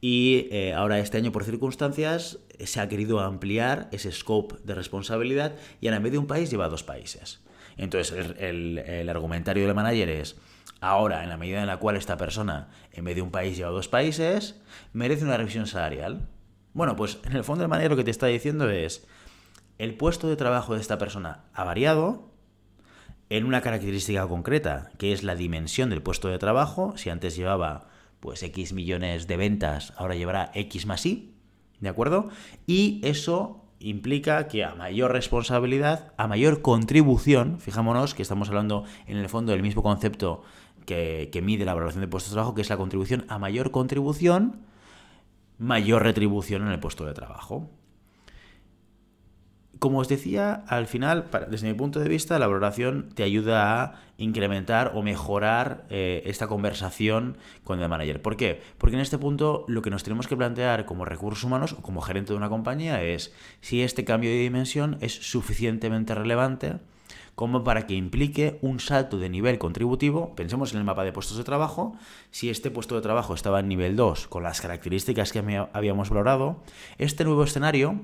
Y 0.00 0.48
eh, 0.50 0.74
ahora 0.74 0.98
este 0.98 1.16
año 1.16 1.32
por 1.32 1.44
circunstancias 1.44 2.38
se 2.62 2.80
ha 2.80 2.88
querido 2.88 3.20
ampliar 3.20 3.88
ese 3.92 4.12
scope 4.12 4.56
de 4.62 4.74
responsabilidad 4.74 5.54
y 5.80 5.86
ahora 5.86 5.96
en 5.96 6.02
vez 6.02 6.12
de 6.12 6.18
un 6.18 6.26
país 6.26 6.50
lleva 6.50 6.68
dos 6.68 6.82
países. 6.82 7.40
Entonces 7.78 8.34
el, 8.38 8.78
el 8.78 9.08
argumentario 9.08 9.64
del 9.64 9.74
manager 9.74 10.08
es, 10.10 10.36
Ahora, 10.80 11.22
en 11.22 11.30
la 11.30 11.36
medida 11.36 11.60
en 11.60 11.66
la 11.66 11.78
cual 11.78 11.96
esta 11.96 12.16
persona, 12.16 12.68
en 12.92 13.04
vez 13.04 13.16
de 13.16 13.22
un 13.22 13.30
país, 13.30 13.56
lleva 13.56 13.70
dos 13.70 13.88
países, 13.88 14.60
merece 14.92 15.24
una 15.24 15.36
revisión 15.36 15.66
salarial. 15.66 16.28
Bueno, 16.74 16.96
pues 16.96 17.18
en 17.24 17.32
el 17.32 17.44
fondo 17.44 17.64
el 17.64 17.70
manera 17.70 17.88
lo 17.88 17.96
que 17.96 18.04
te 18.04 18.10
está 18.10 18.26
diciendo 18.26 18.68
es, 18.68 19.06
el 19.78 19.94
puesto 19.96 20.28
de 20.28 20.36
trabajo 20.36 20.74
de 20.74 20.80
esta 20.80 20.98
persona 20.98 21.44
ha 21.54 21.64
variado 21.64 22.30
en 23.28 23.44
una 23.44 23.60
característica 23.60 24.26
concreta, 24.26 24.90
que 24.98 25.12
es 25.12 25.22
la 25.22 25.34
dimensión 25.34 25.90
del 25.90 26.02
puesto 26.02 26.28
de 26.28 26.38
trabajo. 26.38 26.94
Si 26.96 27.10
antes 27.10 27.36
llevaba 27.36 27.88
pues 28.20 28.42
X 28.42 28.72
millones 28.72 29.26
de 29.26 29.36
ventas, 29.36 29.92
ahora 29.96 30.14
llevará 30.14 30.50
X 30.54 30.86
más 30.86 31.04
Y, 31.06 31.34
¿de 31.80 31.88
acuerdo? 31.88 32.28
Y 32.66 33.00
eso 33.04 33.62
implica 33.78 34.48
que 34.48 34.64
a 34.64 34.74
mayor 34.74 35.12
responsabilidad, 35.12 36.12
a 36.16 36.26
mayor 36.26 36.62
contribución, 36.62 37.60
fijámonos 37.60 38.14
que 38.14 38.22
estamos 38.22 38.48
hablando 38.48 38.84
en 39.06 39.18
el 39.18 39.28
fondo 39.28 39.52
del 39.52 39.62
mismo 39.62 39.82
concepto 39.82 40.42
que, 40.86 41.40
mide 41.42 41.64
la 41.64 41.74
valoración 41.74 42.00
de 42.00 42.08
puestos 42.08 42.30
de 42.30 42.36
trabajo, 42.36 42.54
que 42.54 42.62
es 42.62 42.70
la 42.70 42.76
contribución 42.76 43.26
a 43.28 43.38
mayor 43.38 43.70
contribución, 43.70 44.60
mayor 45.58 46.02
retribución 46.02 46.62
en 46.62 46.68
el 46.68 46.80
puesto 46.80 47.04
de 47.04 47.12
trabajo. 47.12 47.68
Como 49.78 49.98
os 49.98 50.08
decía, 50.08 50.64
al 50.68 50.86
final, 50.86 51.26
desde 51.50 51.68
mi 51.68 51.74
punto 51.74 52.00
de 52.00 52.08
vista, 52.08 52.38
la 52.38 52.46
valoración 52.46 53.10
te 53.14 53.22
ayuda 53.22 53.82
a 53.82 53.94
incrementar 54.16 54.92
o 54.94 55.02
mejorar 55.02 55.84
eh, 55.90 56.22
esta 56.24 56.46
conversación 56.46 57.36
con 57.62 57.80
el 57.80 57.88
manager. 57.88 58.22
¿Por 58.22 58.36
qué? 58.36 58.62
Porque 58.78 58.96
en 58.96 59.02
este 59.02 59.18
punto 59.18 59.64
lo 59.68 59.82
que 59.82 59.90
nos 59.90 60.02
tenemos 60.02 60.28
que 60.28 60.36
plantear 60.36 60.86
como 60.86 61.04
recursos 61.04 61.44
humanos 61.44 61.72
o 61.72 61.82
como 61.82 62.00
gerente 62.00 62.32
de 62.32 62.38
una 62.38 62.48
compañía 62.48 63.02
es 63.02 63.34
si 63.60 63.82
este 63.82 64.04
cambio 64.04 64.30
de 64.30 64.38
dimensión 64.38 64.96
es 65.00 65.12
suficientemente 65.12 66.14
relevante 66.14 66.76
como 67.34 67.62
para 67.62 67.86
que 67.86 67.94
implique 67.94 68.58
un 68.62 68.80
salto 68.80 69.18
de 69.18 69.28
nivel 69.28 69.58
contributivo. 69.58 70.34
Pensemos 70.34 70.72
en 70.72 70.78
el 70.78 70.84
mapa 70.84 71.04
de 71.04 71.12
puestos 71.12 71.36
de 71.36 71.44
trabajo. 71.44 71.94
Si 72.30 72.48
este 72.48 72.70
puesto 72.70 72.94
de 72.94 73.02
trabajo 73.02 73.34
estaba 73.34 73.60
en 73.60 73.68
nivel 73.68 73.94
2 73.94 74.26
con 74.26 74.42
las 74.42 74.62
características 74.62 75.32
que 75.32 75.66
habíamos 75.74 76.08
valorado, 76.08 76.62
este 76.96 77.24
nuevo 77.24 77.44
escenario 77.44 78.00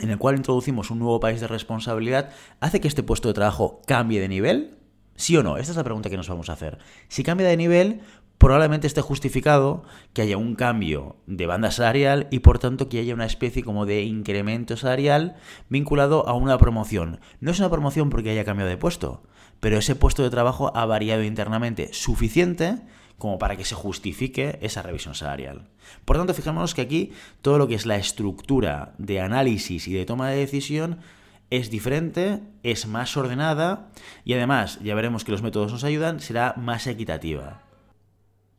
en 0.00 0.10
el 0.10 0.18
cual 0.18 0.36
introducimos 0.36 0.90
un 0.90 0.98
nuevo 0.98 1.20
país 1.20 1.40
de 1.40 1.48
responsabilidad 1.48 2.30
hace 2.60 2.80
que 2.80 2.88
este 2.88 3.02
puesto 3.02 3.28
de 3.28 3.34
trabajo 3.34 3.80
cambie 3.86 4.20
de 4.20 4.28
nivel. 4.28 4.78
¿Sí 5.14 5.36
o 5.36 5.42
no? 5.42 5.58
Esta 5.58 5.72
es 5.72 5.76
la 5.76 5.84
pregunta 5.84 6.10
que 6.10 6.16
nos 6.16 6.28
vamos 6.28 6.48
a 6.48 6.54
hacer. 6.54 6.78
Si 7.08 7.22
cambia 7.22 7.46
de 7.46 7.56
nivel, 7.56 8.00
probablemente 8.38 8.88
esté 8.88 9.02
justificado 9.02 9.84
que 10.14 10.22
haya 10.22 10.36
un 10.36 10.56
cambio 10.56 11.16
de 11.26 11.46
banda 11.46 11.70
salarial 11.70 12.26
y 12.32 12.40
por 12.40 12.58
tanto 12.58 12.88
que 12.88 12.98
haya 12.98 13.14
una 13.14 13.26
especie 13.26 13.62
como 13.62 13.86
de 13.86 14.02
incremento 14.02 14.76
salarial 14.76 15.36
vinculado 15.68 16.26
a 16.26 16.32
una 16.32 16.58
promoción. 16.58 17.20
No 17.40 17.52
es 17.52 17.60
una 17.60 17.70
promoción 17.70 18.10
porque 18.10 18.30
haya 18.30 18.44
cambiado 18.44 18.68
de 18.68 18.78
puesto, 18.78 19.22
pero 19.60 19.76
ese 19.78 19.94
puesto 19.94 20.24
de 20.24 20.30
trabajo 20.30 20.76
ha 20.76 20.86
variado 20.86 21.22
internamente 21.22 21.90
suficiente 21.92 22.80
como 23.22 23.38
para 23.38 23.56
que 23.56 23.64
se 23.64 23.76
justifique 23.76 24.58
esa 24.62 24.82
revisión 24.82 25.14
salarial. 25.14 25.68
Por 26.04 26.16
tanto, 26.16 26.34
fijémonos 26.34 26.74
que 26.74 26.80
aquí 26.82 27.12
todo 27.40 27.56
lo 27.56 27.68
que 27.68 27.76
es 27.76 27.86
la 27.86 27.94
estructura 27.94 28.94
de 28.98 29.20
análisis 29.20 29.86
y 29.86 29.92
de 29.92 30.04
toma 30.04 30.28
de 30.28 30.38
decisión 30.38 30.98
es 31.48 31.70
diferente, 31.70 32.40
es 32.64 32.88
más 32.88 33.16
ordenada 33.16 33.92
y 34.24 34.32
además, 34.32 34.80
ya 34.82 34.96
veremos 34.96 35.22
que 35.22 35.30
los 35.30 35.40
métodos 35.40 35.70
nos 35.70 35.84
ayudan, 35.84 36.18
será 36.18 36.54
más 36.56 36.88
equitativa. 36.88 37.62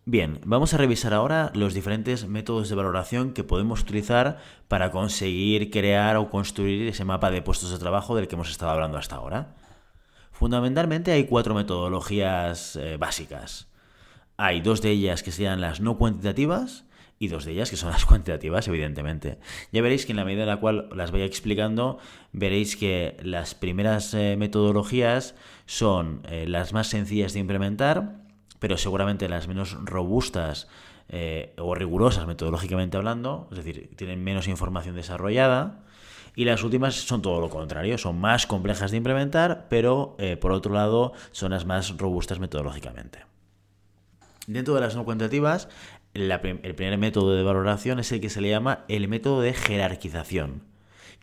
Bien, 0.06 0.40
vamos 0.46 0.74
a 0.74 0.78
revisar 0.78 1.14
ahora 1.14 1.52
los 1.54 1.74
diferentes 1.74 2.26
métodos 2.26 2.70
de 2.70 2.76
valoración 2.76 3.34
que 3.34 3.44
podemos 3.44 3.82
utilizar 3.82 4.38
para 4.70 4.92
conseguir 4.92 5.72
crear 5.72 6.16
o 6.16 6.30
construir 6.30 6.88
ese 6.88 7.04
mapa 7.04 7.32
de 7.32 7.42
puestos 7.42 7.72
de 7.72 7.80
trabajo 7.80 8.16
del 8.16 8.30
que 8.30 8.36
hemos 8.36 8.50
estado 8.50 8.72
hablando 8.72 8.98
hasta 8.98 9.18
ahora. 9.18 9.56
Fundamentalmente 10.32 11.12
hay 11.12 11.26
cuatro 11.26 11.54
metodologías 11.54 12.78
eh, 12.78 12.96
básicas. 12.96 13.73
Hay 14.44 14.60
dos 14.60 14.82
de 14.82 14.92
ellas 14.92 15.24
que 15.24 15.32
serían 15.32 15.62
las 15.62 15.80
no 15.80 15.98
cuantitativas 15.98 16.84
y 17.18 17.30
dos 17.30 17.46
de 17.46 17.54
ellas 17.54 17.70
que 17.70 17.78
son 17.78 17.92
las 17.92 18.06
cuantitativas, 18.10 18.68
evidentemente. 18.68 19.40
Ya 19.72 19.82
veréis 19.82 20.06
que 20.06 20.12
en 20.12 20.18
la 20.18 20.26
medida 20.26 20.42
en 20.42 20.50
la 20.50 20.60
cual 20.60 20.90
las 20.94 21.12
vaya 21.12 21.24
explicando, 21.24 21.98
veréis 22.34 22.76
que 22.76 23.16
las 23.24 23.56
primeras 23.56 24.14
eh, 24.14 24.36
metodologías 24.38 25.36
son 25.66 26.24
eh, 26.28 26.44
las 26.46 26.74
más 26.74 26.88
sencillas 26.88 27.32
de 27.32 27.40
implementar 27.40 28.18
pero 28.60 28.76
seguramente 28.78 29.30
las 29.30 29.48
menos 29.48 29.78
robustas 29.86 30.68
eh, 31.08 31.54
o 31.58 31.74
rigurosas 31.74 32.28
metodológicamente 32.28 32.98
hablando, 32.98 33.48
es 33.52 33.58
decir, 33.58 33.92
tienen 33.96 34.24
menos 34.26 34.50
información 34.50 34.96
desarrollada. 34.96 35.86
Y 36.36 36.44
las 36.44 36.64
últimas 36.64 36.96
son 36.96 37.22
todo 37.22 37.40
lo 37.40 37.50
contrario, 37.50 37.98
son 37.98 38.20
más 38.20 38.46
complejas 38.46 38.92
de 38.92 38.98
implementar, 38.98 39.68
pero 39.70 40.18
por 40.42 40.52
otro 40.52 40.74
lado 40.74 41.14
son 41.32 41.52
las 41.52 41.66
más 41.66 41.96
robustas 41.98 42.40
metodológicamente. 42.40 43.33
Dentro 44.48 44.76
de 44.76 44.82
las 44.82 44.96
no 44.96 45.06
cuantitativas, 45.06 45.70
el 46.14 46.76
primer 46.76 46.98
método 46.98 47.34
de 47.34 47.44
valoración 47.44 48.00
es 48.00 48.12
el 48.12 48.20
que 48.20 48.30
se 48.30 48.42
le 48.42 48.50
llama 48.50 48.84
el 48.90 49.08
método 49.08 49.42
de 49.42 49.54
jerarquización. 49.54 50.64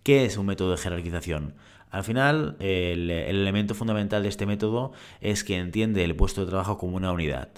¿Qué 0.02 0.24
es 0.24 0.38
un 0.38 0.46
método 0.46 0.70
de 0.70 0.78
jerarquización? 0.78 1.54
Al 1.90 2.04
final, 2.04 2.56
el, 2.60 3.10
elemento 3.10 3.74
fundamental 3.74 4.22
de 4.22 4.30
este 4.30 4.46
método 4.46 4.92
es 5.20 5.44
que 5.44 5.58
entiende 5.58 6.02
el 6.04 6.16
puesto 6.16 6.40
de 6.40 6.46
trabajo 6.46 6.78
como 6.78 6.96
una 6.96 7.12
unidad. 7.12 7.48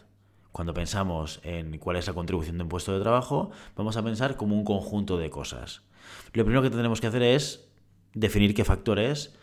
Cuando 0.51 0.75
pensamos 0.75 1.41
en 1.45 1.79
cuál 1.79 1.97
es 1.97 2.09
la 2.09 2.13
contribución 2.13 2.59
de 2.59 2.65
un 2.65 2.69
puesto 2.69 2.93
de 2.93 3.01
trabajo, 3.01 3.53
vamos 3.77 3.97
a 3.97 4.03
pensar 4.03 4.37
como 4.37 4.57
un 4.57 4.65
conjunto 4.65 5.17
de 5.17 5.31
cosas. 5.31 5.83
Lo 6.33 6.45
primero 6.45 6.63
que 6.63 6.71
tendremos 6.71 7.01
que 7.01 7.07
hacer 7.07 7.23
es 7.23 7.69
definir 8.15 8.55
qué 8.55 8.65
factores 8.65 9.35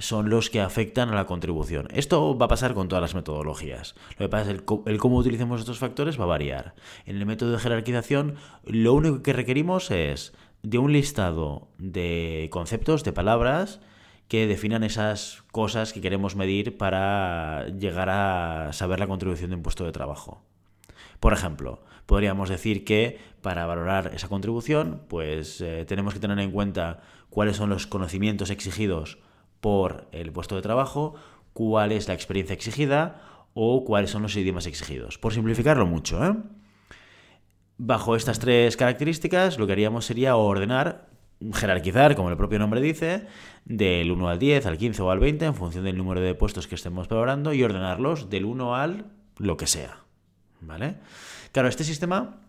son 0.00 0.30
los 0.30 0.50
que 0.50 0.60
afectan 0.60 1.10
a 1.10 1.14
la 1.14 1.26
contribución. 1.26 1.88
Esto 1.92 2.36
va 2.36 2.46
a 2.46 2.48
pasar 2.48 2.74
con 2.74 2.88
todas 2.88 3.02
las 3.02 3.14
metodologías. 3.14 3.94
Lo 4.18 4.26
que 4.26 4.28
pasa 4.28 4.50
es 4.50 4.62
que 4.62 4.90
el, 4.90 4.98
cómo 4.98 5.18
utilicemos 5.18 5.60
estos 5.60 5.78
factores 5.78 6.18
va 6.18 6.24
a 6.24 6.28
variar. 6.28 6.74
En 7.06 7.16
el 7.16 7.26
método 7.26 7.52
de 7.52 7.58
jerarquización, 7.58 8.36
lo 8.64 8.94
único 8.94 9.22
que 9.22 9.32
requerimos 9.32 9.90
es 9.90 10.32
de 10.62 10.78
un 10.78 10.92
listado 10.92 11.68
de 11.78 12.48
conceptos, 12.50 13.04
de 13.04 13.12
palabras, 13.12 13.80
que 14.28 14.46
definan 14.46 14.84
esas 14.84 15.42
cosas 15.52 15.92
que 15.92 16.00
queremos 16.00 16.36
medir 16.36 16.78
para 16.78 17.66
llegar 17.68 18.08
a 18.10 18.72
saber 18.72 19.00
la 19.00 19.06
contribución 19.06 19.50
de 19.50 19.56
un 19.56 19.62
puesto 19.62 19.84
de 19.84 19.92
trabajo. 19.92 20.42
Por 21.18 21.32
ejemplo, 21.32 21.82
podríamos 22.06 22.48
decir 22.48 22.84
que 22.84 23.18
para 23.42 23.66
valorar 23.66 24.12
esa 24.14 24.28
contribución, 24.28 25.02
pues 25.08 25.60
eh, 25.60 25.84
tenemos 25.86 26.14
que 26.14 26.20
tener 26.20 26.38
en 26.38 26.52
cuenta 26.52 27.00
cuáles 27.28 27.56
son 27.56 27.70
los 27.70 27.86
conocimientos 27.86 28.50
exigidos 28.50 29.18
por 29.60 30.08
el 30.12 30.32
puesto 30.32 30.56
de 30.56 30.62
trabajo, 30.62 31.14
cuál 31.52 31.92
es 31.92 32.08
la 32.08 32.14
experiencia 32.14 32.54
exigida 32.54 33.22
o 33.54 33.84
cuáles 33.84 34.10
son 34.10 34.22
los 34.22 34.36
idiomas 34.36 34.66
exigidos. 34.66 35.18
Por 35.18 35.32
simplificarlo 35.32 35.86
mucho, 35.86 36.24
¿eh? 36.24 36.34
Bajo 37.82 38.14
estas 38.14 38.38
tres 38.38 38.76
características, 38.76 39.58
lo 39.58 39.66
que 39.66 39.72
haríamos 39.72 40.04
sería 40.04 40.36
ordenar 40.36 41.10
jerarquizar, 41.54 42.14
como 42.16 42.30
el 42.30 42.36
propio 42.36 42.58
nombre 42.58 42.80
dice, 42.80 43.26
del 43.64 44.10
1 44.10 44.28
al 44.28 44.38
10, 44.38 44.66
al 44.66 44.78
15 44.78 45.02
o 45.02 45.10
al 45.10 45.18
20, 45.18 45.46
en 45.46 45.54
función 45.54 45.84
del 45.84 45.96
número 45.96 46.20
de 46.20 46.34
puestos 46.34 46.66
que 46.66 46.74
estemos 46.74 47.08
valorando, 47.08 47.52
y 47.54 47.62
ordenarlos 47.62 48.28
del 48.28 48.44
1 48.44 48.76
al 48.76 49.06
lo 49.38 49.56
que 49.56 49.66
sea. 49.66 50.04
¿Vale? 50.60 50.96
Claro, 51.52 51.68
este 51.68 51.84
sistema 51.84 52.40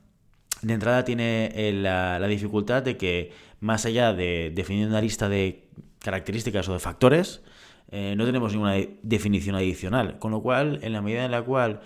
de 0.61 0.73
entrada 0.73 1.05
tiene 1.05 1.71
la, 1.73 2.19
dificultad 2.27 2.83
de 2.83 2.97
que, 2.97 3.31
más 3.61 3.85
allá 3.85 4.13
de 4.13 4.51
definir 4.53 4.87
una 4.87 5.01
lista 5.01 5.29
de 5.29 5.69
características 6.01 6.67
o 6.69 6.73
de 6.73 6.79
factores, 6.79 7.41
eh, 7.89 8.15
no 8.17 8.25
tenemos 8.25 8.53
ninguna 8.53 8.75
definición 9.03 9.55
adicional. 9.55 10.19
Con 10.19 10.31
lo 10.31 10.41
cual, 10.41 10.79
en 10.81 10.93
la 10.93 11.01
medida 11.01 11.25
en 11.25 11.31
la 11.31 11.43
cual 11.43 11.81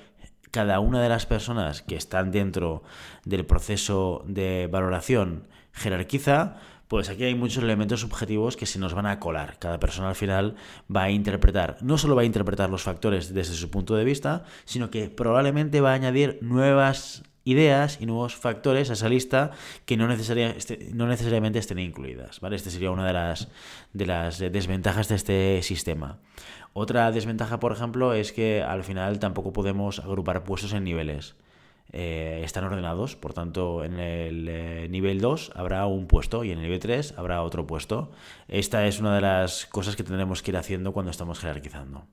cada 0.51 0.80
una 0.80 1.01
de 1.01 1.10
las 1.10 1.25
personas 1.25 1.82
que 1.82 1.95
están 1.95 2.32
dentro 2.32 2.84
del 3.25 3.45
proceso 3.45 4.23
de 4.28 4.69
valoración 4.71 5.47
jerarquiza, 5.73 6.56
pues 6.88 7.10
aquí 7.10 7.23
hay 7.23 7.36
muchos 7.36 7.63
elementos 7.63 8.01
subjetivos 8.01 8.56
que 8.56 8.65
se 8.65 8.80
nos 8.80 8.93
van 8.93 9.08
a 9.08 9.19
colar. 9.19 9.58
Cada 9.60 9.80
persona 9.80 10.10
al 10.10 10.15
final 10.15 10.56
va 10.93 11.04
a 11.04 11.10
interpretar, 11.10 11.78
no 11.82 11.97
solo 11.97 12.15
va 12.15 12.21
a 12.21 12.25
interpretar 12.25 12.69
los 12.69 12.84
factores 12.84 13.34
desde 13.34 13.56
su 13.56 13.69
punto 13.69 13.95
de 13.95 14.06
vista, 14.06 14.43
sino 14.65 14.89
que 14.89 15.10
probablemente 15.10 15.82
va 15.82 15.91
a 15.91 15.95
añadir 15.95 16.39
nuevas 16.41 17.23
ideas 17.45 17.99
y 18.01 18.05
nuevos 18.05 18.36
factores 18.36 18.89
a 18.89 18.93
esa 18.93 19.08
lista 19.08 19.51
que 19.86 19.95
no, 19.95 20.12
este, 20.12 20.89
no 20.93 21.08
necesariamente 21.08 21.60
estén 21.60 21.79
incluidas. 21.79 22.41
¿vale? 22.41 22.58
Esta 22.58 22.69
sería 22.69 22.91
una 22.91 23.08
de 23.08 23.13
las, 23.13 23.47
de 23.93 24.05
las 24.05 24.39
desventajas 24.39 25.08
de 25.08 25.15
este 25.15 25.62
sistema. 25.63 26.19
Otra 26.73 27.10
desventaja, 27.12 27.60
por 27.60 27.71
ejemplo, 27.71 28.13
es 28.13 28.34
que 28.34 28.62
al 28.62 28.84
final 28.84 29.19
tampoco 29.19 29.53
podemos 29.53 29.99
agrupar 29.99 30.43
puestos 30.43 30.73
en 30.73 30.84
niveles. 30.84 31.36
Eh, 31.93 32.41
están 32.43 32.65
ordenados, 32.65 33.15
por 33.15 33.34
tanto 33.34 33.86
en 33.86 33.99
el 33.99 34.47
eh, 34.49 34.88
nivel 34.89 35.21
2 35.21 35.51
habrá 35.55 35.86
un 35.86 36.08
puesto 36.08 36.43
y 36.43 36.51
en 36.51 36.58
el 36.58 36.63
nivel 36.63 36.79
3 36.79 37.13
habrá 37.15 37.41
otro 37.43 37.65
puesto. 37.67 38.12
Esta 38.49 38.88
es 38.88 38.99
una 38.99 39.15
de 39.15 39.21
las 39.21 39.67
cosas 39.67 39.95
que 39.95 40.03
tendremos 40.03 40.41
que 40.41 40.51
ir 40.51 40.58
haciendo 40.58 40.91
cuando 40.91 41.12
estamos 41.12 41.39
jerarquizando. 41.39 42.05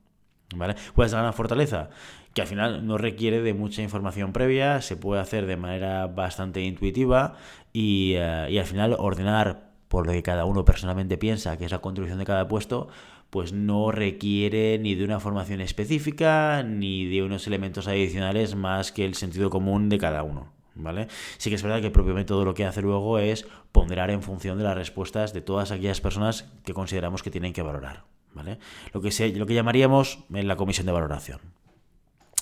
¿Vale? 0.54 0.74
¿Cuál 0.94 1.06
es 1.06 1.12
la 1.12 1.20
gran 1.20 1.34
fortaleza? 1.34 1.90
Que 2.34 2.42
al 2.42 2.46
final 2.46 2.86
no 2.86 2.98
requiere 2.98 3.42
de 3.42 3.54
mucha 3.54 3.82
información 3.82 4.32
previa, 4.32 4.80
se 4.80 4.96
puede 4.96 5.20
hacer 5.20 5.46
de 5.46 5.56
manera 5.56 6.06
bastante 6.06 6.62
intuitiva 6.62 7.34
y, 7.72 8.14
eh, 8.16 8.48
y 8.50 8.58
al 8.58 8.66
final 8.66 8.96
ordenar 8.98 9.72
por 9.88 10.06
lo 10.06 10.12
que 10.12 10.22
cada 10.22 10.46
uno 10.46 10.64
personalmente 10.64 11.18
piensa 11.18 11.58
que 11.58 11.66
es 11.66 11.70
la 11.70 11.80
contribución 11.80 12.18
de 12.18 12.24
cada 12.24 12.48
puesto, 12.48 12.88
pues 13.32 13.52
no 13.52 13.92
requiere 13.92 14.78
ni 14.78 14.94
de 14.94 15.04
una 15.04 15.20
formación 15.20 15.62
específica 15.62 16.62
ni 16.62 17.06
de 17.06 17.22
unos 17.22 17.46
elementos 17.46 17.88
adicionales 17.88 18.54
más 18.54 18.92
que 18.92 19.06
el 19.06 19.14
sentido 19.14 19.48
común 19.48 19.88
de 19.88 19.98
cada 19.98 20.22
uno. 20.22 20.52
¿Vale? 20.74 21.08
Sí 21.36 21.50
que 21.50 21.56
es 21.56 21.62
verdad 21.62 21.80
que 21.80 21.86
el 21.86 21.92
propio 21.92 22.14
método 22.14 22.44
lo 22.44 22.54
que 22.54 22.64
hace 22.64 22.80
luego 22.80 23.18
es 23.18 23.46
ponderar 23.72 24.10
en 24.10 24.22
función 24.22 24.56
de 24.58 24.64
las 24.64 24.76
respuestas 24.76 25.32
de 25.32 25.42
todas 25.42 25.70
aquellas 25.70 26.00
personas 26.00 26.50
que 26.64 26.72
consideramos 26.72 27.22
que 27.22 27.30
tienen 27.30 27.52
que 27.52 27.62
valorar. 27.62 28.04
¿Vale? 28.34 28.58
Lo, 28.92 29.00
que 29.00 29.32
lo 29.34 29.46
que 29.46 29.54
llamaríamos 29.54 30.20
en 30.32 30.48
la 30.48 30.56
comisión 30.56 30.86
de 30.86 30.92
valoración. 30.92 31.40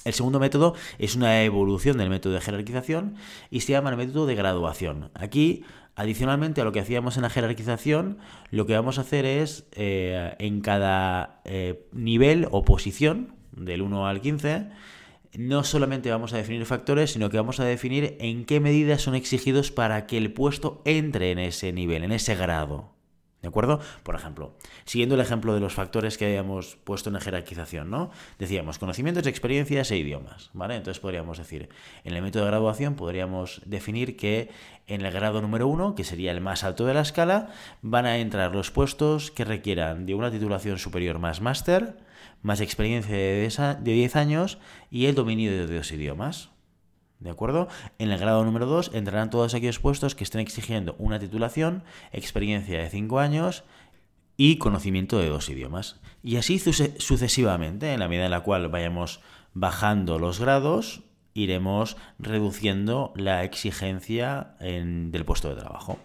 El 0.05 0.14
segundo 0.14 0.40
método 0.40 0.74
es 0.98 1.14
una 1.14 1.44
evolución 1.44 1.98
del 1.98 2.09
método 2.09 2.33
de 2.33 2.40
jerarquización 2.40 3.16
y 3.50 3.61
se 3.61 3.72
llama 3.72 3.90
el 3.90 3.98
método 3.98 4.24
de 4.26 4.35
graduación. 4.35 5.11
Aquí 5.14 5.64
Adicionalmente 6.00 6.62
a 6.62 6.64
lo 6.64 6.72
que 6.72 6.81
hacíamos 6.81 7.16
en 7.16 7.24
la 7.24 7.29
jerarquización, 7.29 8.18
lo 8.50 8.64
que 8.64 8.74
vamos 8.74 8.96
a 8.96 9.03
hacer 9.03 9.26
es 9.26 9.66
eh, 9.72 10.35
en 10.38 10.62
cada 10.62 11.42
eh, 11.44 11.87
nivel 11.92 12.48
o 12.50 12.64
posición, 12.64 13.35
del 13.53 13.83
1 13.83 14.07
al 14.07 14.22
15, 14.22 14.68
no 15.37 15.62
solamente 15.62 16.11
vamos 16.11 16.33
a 16.33 16.38
definir 16.38 16.64
factores, 16.64 17.12
sino 17.12 17.29
que 17.29 17.37
vamos 17.37 17.61
a 17.61 17.64
definir 17.64 18.16
en 18.20 18.46
qué 18.46 18.61
medidas 18.61 19.03
son 19.03 19.14
exigidos 19.14 19.70
para 19.70 20.07
que 20.07 20.16
el 20.16 20.33
puesto 20.33 20.81
entre 20.87 21.33
en 21.33 21.38
ese 21.38 21.72
nivel, 21.72 22.03
en 22.05 22.12
ese 22.12 22.35
grado. 22.35 22.94
¿De 23.42 23.48
acuerdo? 23.48 23.81
Por 24.03 24.14
ejemplo, 24.14 24.53
siguiendo 24.85 25.14
el 25.14 25.22
ejemplo 25.22 25.55
de 25.55 25.61
los 25.61 25.72
factores 25.72 26.18
que 26.18 26.26
habíamos 26.26 26.76
puesto 26.85 27.09
en 27.09 27.14
la 27.14 27.20
jerarquización, 27.20 27.90
¿no? 27.90 28.11
Decíamos 28.38 28.79
conocimientos, 28.79 29.26
experiencias 29.26 29.90
e 29.90 29.96
idiomas, 29.96 30.50
¿vale? 30.53 30.76
Entonces 30.76 31.00
podríamos 31.00 31.38
decir, 31.38 31.70
en 32.05 32.14
el 32.14 32.22
método 32.22 32.44
de 32.44 32.50
graduación 32.50 32.96
podríamos 32.96 33.62
definir 33.64 34.18
que 34.18 34.50
en 34.87 35.00
el 35.00 35.12
grado 35.12 35.40
número 35.40 35.68
uno, 35.68 35.94
que 35.94 36.05
sería 36.05 36.33
el 36.33 36.42
más 36.42 36.64
alto 36.64 36.85
de 36.85 36.92
la 36.92 37.00
escala, 37.00 37.48
van 37.81 38.05
a 38.05 38.18
entrar 38.18 38.55
los 38.55 38.70
puestos 38.70 39.31
que 39.31 39.46
requieran 39.46 40.05
de 40.05 40.14
una 40.14 40.31
titulación 40.31 40.79
superior 40.79 41.18
más 41.18 41.40
máster, 41.40 41.96
más 42.42 42.61
experiencia 42.61 43.74
de 43.74 43.92
10 43.92 44.16
años 44.16 44.59
y 44.90 45.07
el 45.07 45.14
dominio 45.14 45.50
de 45.50 45.66
dos 45.66 45.92
idiomas. 45.92 46.50
¿De 47.20 47.30
acuerdo? 47.30 47.68
En 47.98 48.11
el 48.11 48.18
grado 48.18 48.44
número 48.44 48.66
2 48.66 48.92
entrarán 48.94 49.28
todos 49.28 49.54
aquellos 49.54 49.78
puestos 49.78 50.14
que 50.14 50.24
estén 50.24 50.40
exigiendo 50.40 50.96
una 50.98 51.18
titulación, 51.18 51.85
experiencia 52.12 52.78
de 52.78 52.88
5 52.88 53.18
años 53.18 53.64
y 54.38 54.56
conocimiento 54.56 55.18
de 55.18 55.28
dos 55.28 55.50
idiomas. 55.50 56.00
Y 56.22 56.37
así 56.37 56.59
sucesivamente, 56.59 57.92
en 57.92 58.00
la 58.00 58.09
medida 58.09 58.24
en 58.24 58.30
la 58.30 58.40
cual 58.40 58.68
vayamos 58.68 59.20
bajando 59.52 60.18
los 60.18 60.40
grados, 60.40 61.02
iremos 61.35 61.98
reduciendo 62.18 63.12
la 63.16 63.44
exigencia 63.44 64.54
del 64.59 65.24
puesto 65.26 65.50
de 65.50 65.56
trabajo. 65.56 65.98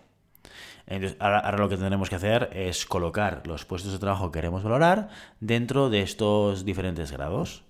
Entonces, 0.86 1.18
ahora, 1.22 1.50
lo 1.58 1.70
que 1.70 1.78
tendremos 1.78 2.10
que 2.10 2.16
hacer 2.16 2.50
es 2.54 2.86
colocar 2.86 3.42
los 3.48 3.64
puestos 3.64 3.94
de 3.94 4.00
trabajo 4.00 4.32
que 4.32 4.40
queremos 4.40 4.64
valorar 4.64 5.08
dentro 5.40 5.90
de 5.90 6.02
estos 6.02 6.66
diferentes 6.66 7.14
grados. 7.14 7.64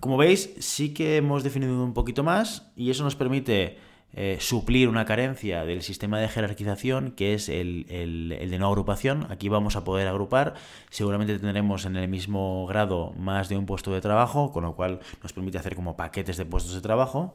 Como 0.00 0.16
veis, 0.16 0.54
sí 0.58 0.92
que 0.92 1.16
hemos 1.16 1.42
definido 1.42 1.82
un 1.82 1.94
poquito 1.94 2.22
más 2.22 2.70
y 2.76 2.90
eso 2.90 3.04
nos 3.04 3.16
permite 3.16 3.78
eh, 4.12 4.38
suplir 4.40 4.88
una 4.88 5.04
carencia 5.04 5.64
del 5.64 5.82
sistema 5.82 6.18
de 6.18 6.28
jerarquización 6.28 7.10
que 7.10 7.34
es 7.34 7.48
el, 7.48 7.86
el, 7.88 8.50
de 8.50 8.58
no 8.58 8.68
agrupación. 8.68 9.26
Aquí 9.30 9.48
vamos 9.48 9.76
a 9.76 9.84
poder 9.84 10.08
agrupar, 10.08 10.54
seguramente 10.90 11.38
tendremos 11.38 11.84
en 11.84 11.96
el 11.96 12.08
mismo 12.08 12.66
grado 12.66 13.12
más 13.18 13.48
de 13.48 13.58
un 13.58 13.66
puesto 13.66 13.92
de 13.92 14.00
trabajo, 14.00 14.52
con 14.52 14.64
lo 14.64 14.74
cual 14.74 15.00
nos 15.22 15.32
permite 15.32 15.58
hacer 15.58 15.74
como 15.74 15.96
paquetes 15.96 16.36
de 16.36 16.46
puestos 16.46 16.74
de 16.74 16.80
trabajo, 16.80 17.34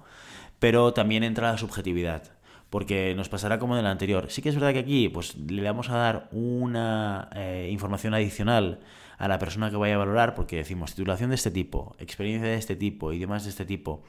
pero 0.59 0.93
también 0.93 1.23
entra 1.23 1.51
la 1.51 1.57
subjetividad 1.57 2.23
porque 2.71 3.13
nos 3.15 3.27
pasará 3.27 3.59
como 3.59 3.75
en 3.75 3.81
el 3.81 3.85
anterior. 3.85 4.27
Sí 4.29 4.41
que 4.41 4.47
es 4.47 4.55
verdad 4.55 4.71
que 4.71 4.79
aquí 4.79 5.09
pues, 5.09 5.35
le 5.35 5.61
vamos 5.61 5.89
a 5.89 5.97
dar 5.97 6.29
una 6.31 7.29
eh, 7.35 7.67
información 7.69 8.13
adicional 8.13 8.79
a 9.21 9.27
la 9.27 9.37
persona 9.37 9.69
que 9.69 9.77
vaya 9.77 9.93
a 9.93 9.99
valorar, 9.99 10.33
porque 10.33 10.57
decimos 10.57 10.95
titulación 10.95 11.29
de 11.29 11.35
este 11.35 11.51
tipo, 11.51 11.95
experiencia 11.99 12.49
de 12.49 12.55
este 12.55 12.75
tipo, 12.75 13.13
idiomas 13.13 13.43
de 13.43 13.51
este 13.51 13.65
tipo. 13.65 14.01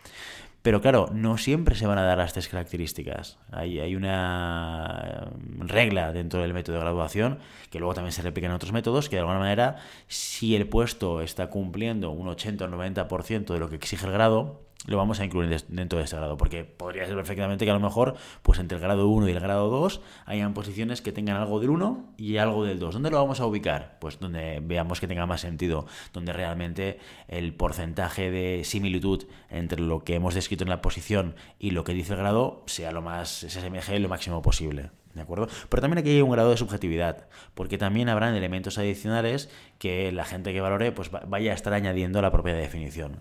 Pero 0.62 0.80
claro, 0.80 1.10
no 1.12 1.36
siempre 1.36 1.74
se 1.74 1.86
van 1.86 1.98
a 1.98 2.02
dar 2.02 2.16
las 2.16 2.32
tres 2.32 2.48
características. 2.48 3.38
Hay, 3.50 3.78
hay, 3.78 3.94
una 3.94 5.28
eh, 5.28 5.64
regla 5.66 6.12
dentro 6.12 6.40
del 6.40 6.54
método 6.54 6.76
de 6.76 6.82
graduación, 6.82 7.40
que 7.70 7.78
luego 7.78 7.92
también 7.92 8.12
se 8.12 8.22
replica 8.22 8.46
en 8.46 8.54
otros 8.54 8.72
métodos, 8.72 9.10
que 9.10 9.16
de 9.16 9.20
alguna 9.20 9.40
manera, 9.40 9.76
si 10.08 10.56
el 10.56 10.66
puesto 10.66 11.20
está 11.20 11.50
cumpliendo 11.50 12.10
un 12.10 12.28
80 12.28 12.64
o 12.64 12.68
90% 12.68 13.52
de 13.52 13.58
lo 13.58 13.68
que 13.68 13.76
exige 13.76 14.06
el 14.06 14.12
grado, 14.12 14.62
lo 14.86 14.96
vamos 14.96 15.20
a 15.20 15.24
incluir 15.24 15.64
dentro 15.68 15.98
de 15.98 16.06
ese 16.06 16.16
grado, 16.16 16.36
porque 16.36 16.64
podría 16.64 17.06
ser 17.06 17.14
perfectamente 17.14 17.64
que 17.64 17.70
a 17.70 17.74
lo 17.74 17.80
mejor, 17.80 18.16
pues 18.42 18.58
entre 18.58 18.76
el 18.76 18.82
grado 18.82 19.08
1 19.08 19.28
y 19.28 19.32
el 19.32 19.40
grado 19.40 19.68
2, 19.68 20.00
hayan 20.26 20.54
posiciones 20.54 21.02
que 21.02 21.12
tengan 21.12 21.36
algo 21.36 21.60
del 21.60 21.70
1 21.70 22.14
y 22.16 22.38
algo 22.38 22.64
del 22.64 22.78
2. 22.78 22.94
¿Dónde 22.94 23.10
lo 23.10 23.18
vamos 23.18 23.40
a 23.40 23.46
ubicar? 23.46 23.98
Pues 24.00 24.18
donde 24.18 24.60
veamos 24.62 25.00
que 25.00 25.06
tenga 25.06 25.26
más 25.26 25.40
sentido, 25.40 25.86
donde 26.12 26.32
realmente 26.32 26.98
el 27.28 27.54
porcentaje 27.54 28.30
de 28.30 28.64
similitud 28.64 29.24
entre 29.50 29.80
lo 29.80 30.02
que 30.02 30.16
hemos 30.16 30.34
descrito 30.34 30.64
en 30.64 30.70
la 30.70 30.82
posición 30.82 31.36
y 31.58 31.70
lo 31.70 31.84
que 31.84 31.94
dice 31.94 32.14
el 32.14 32.18
grado 32.18 32.64
sea 32.66 32.90
lo 32.90 33.02
más, 33.02 33.28
se 33.28 33.46
asemeje 33.46 33.98
lo 34.00 34.08
máximo 34.08 34.42
posible. 34.42 34.90
¿De 35.14 35.20
acuerdo? 35.20 35.46
Pero 35.68 35.82
también 35.82 35.98
aquí 35.98 36.08
hay 36.08 36.22
un 36.22 36.30
grado 36.30 36.50
de 36.50 36.56
subjetividad, 36.56 37.28
porque 37.54 37.76
también 37.76 38.08
habrán 38.08 38.34
elementos 38.34 38.78
adicionales 38.78 39.50
que 39.78 40.10
la 40.10 40.24
gente 40.24 40.54
que 40.54 40.60
valore 40.62 40.90
pues 40.90 41.10
vaya 41.10 41.52
a 41.52 41.54
estar 41.54 41.74
añadiendo 41.74 42.18
a 42.18 42.22
la 42.22 42.32
propia 42.32 42.54
definición. 42.54 43.20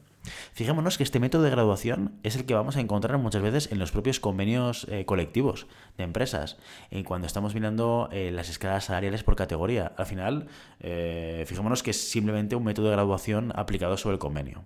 Fijémonos 0.53 0.97
que 0.97 1.03
este 1.03 1.19
método 1.19 1.43
de 1.43 1.49
graduación 1.49 2.19
es 2.23 2.35
el 2.35 2.45
que 2.45 2.53
vamos 2.53 2.77
a 2.77 2.79
encontrar 2.79 3.17
muchas 3.17 3.41
veces 3.41 3.71
en 3.71 3.79
los 3.79 3.91
propios 3.91 4.19
convenios 4.19 4.87
eh, 4.89 5.05
colectivos 5.05 5.67
de 5.97 6.03
empresas, 6.03 6.57
en 6.91 7.03
cuando 7.03 7.27
estamos 7.27 7.55
mirando 7.55 8.09
eh, 8.11 8.31
las 8.31 8.49
escalas 8.49 8.85
salariales 8.85 9.23
por 9.23 9.35
categoría. 9.35 9.93
Al 9.97 10.05
final, 10.05 10.47
eh, 10.79 11.43
fijémonos 11.47 11.83
que 11.83 11.91
es 11.91 12.09
simplemente 12.09 12.55
un 12.55 12.63
método 12.63 12.87
de 12.87 12.93
graduación 12.93 13.51
aplicado 13.55 13.97
sobre 13.97 14.13
el 14.13 14.19
convenio. 14.19 14.65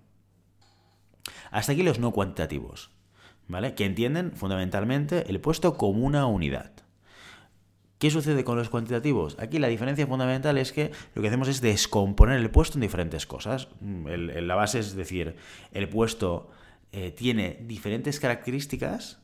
Hasta 1.50 1.72
aquí 1.72 1.82
los 1.82 1.98
no 1.98 2.12
cuantitativos, 2.12 2.90
¿vale? 3.48 3.74
Que 3.74 3.86
entienden 3.86 4.32
fundamentalmente 4.32 5.30
el 5.30 5.40
puesto 5.40 5.76
como 5.76 6.04
una 6.04 6.26
unidad. 6.26 6.85
¿Qué 7.98 8.10
sucede 8.10 8.44
con 8.44 8.58
los 8.58 8.68
cuantitativos? 8.68 9.36
Aquí 9.38 9.58
la 9.58 9.68
diferencia 9.68 10.06
fundamental 10.06 10.58
es 10.58 10.72
que 10.72 10.90
lo 11.14 11.22
que 11.22 11.28
hacemos 11.28 11.48
es 11.48 11.62
descomponer 11.62 12.38
el 12.38 12.50
puesto 12.50 12.76
en 12.76 12.82
diferentes 12.82 13.26
cosas. 13.26 13.68
Mm, 13.80 14.06
la 14.42 14.54
base 14.54 14.80
es 14.80 14.94
decir, 14.94 15.36
el 15.72 15.88
puesto 15.88 16.50
eh, 16.92 17.10
tiene 17.10 17.58
diferentes 17.62 18.20
características 18.20 19.18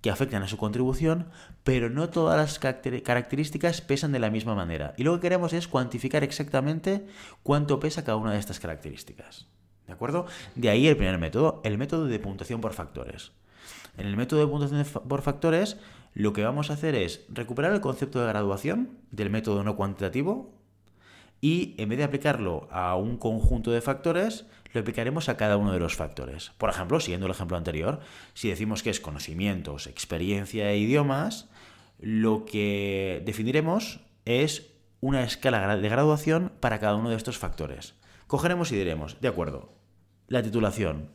que 0.00 0.10
afectan 0.10 0.42
a 0.42 0.48
su 0.48 0.56
contribución, 0.56 1.28
pero 1.62 1.88
no 1.88 2.10
todas 2.10 2.36
las 2.36 2.58
características 2.58 3.80
pesan 3.80 4.12
de 4.12 4.18
la 4.18 4.30
misma 4.30 4.54
manera. 4.54 4.94
Y 4.96 5.04
lo 5.04 5.14
que 5.14 5.22
queremos 5.22 5.52
es 5.52 5.68
cuantificar 5.68 6.24
exactamente 6.24 7.06
cuánto 7.42 7.80
pesa 7.80 8.04
cada 8.04 8.16
una 8.16 8.32
de 8.32 8.38
estas 8.38 8.60
características. 8.60 9.46
¿De 9.86 9.92
acuerdo? 9.92 10.26
De 10.56 10.68
ahí 10.68 10.88
el 10.88 10.96
primer 10.96 11.18
método, 11.18 11.60
el 11.64 11.78
método 11.78 12.06
de 12.06 12.18
puntuación 12.18 12.60
por 12.60 12.72
factores. 12.72 13.32
En 13.96 14.06
el 14.06 14.16
método 14.16 14.40
de 14.40 14.46
puntuación 14.46 14.84
por 15.08 15.22
factores 15.22 15.78
lo 16.14 16.32
que 16.32 16.44
vamos 16.44 16.70
a 16.70 16.74
hacer 16.74 16.94
es 16.94 17.24
recuperar 17.28 17.72
el 17.72 17.80
concepto 17.80 18.20
de 18.20 18.28
graduación 18.28 18.98
del 19.10 19.30
método 19.30 19.64
no 19.64 19.76
cuantitativo 19.76 20.54
y 21.40 21.74
en 21.78 21.90
vez 21.90 21.98
de 21.98 22.04
aplicarlo 22.04 22.68
a 22.70 22.96
un 22.96 23.18
conjunto 23.18 23.70
de 23.70 23.82
factores, 23.82 24.46
lo 24.72 24.80
aplicaremos 24.80 25.28
a 25.28 25.36
cada 25.36 25.58
uno 25.58 25.72
de 25.72 25.78
los 25.78 25.94
factores. 25.94 26.52
Por 26.56 26.70
ejemplo, 26.70 27.00
siguiendo 27.00 27.26
el 27.26 27.32
ejemplo 27.32 27.56
anterior, 27.56 28.00
si 28.32 28.48
decimos 28.48 28.82
que 28.82 28.90
es 28.90 29.00
conocimientos, 29.00 29.86
experiencia 29.86 30.70
e 30.70 30.78
idiomas, 30.78 31.50
lo 32.00 32.46
que 32.46 33.22
definiremos 33.26 34.00
es 34.24 34.72
una 35.00 35.22
escala 35.22 35.76
de 35.76 35.88
graduación 35.88 36.52
para 36.60 36.80
cada 36.80 36.96
uno 36.96 37.10
de 37.10 37.16
estos 37.16 37.38
factores. 37.38 37.94
Cogeremos 38.26 38.72
y 38.72 38.76
diremos, 38.76 39.20
de 39.20 39.28
acuerdo, 39.28 39.72
la 40.28 40.42
titulación, 40.42 41.10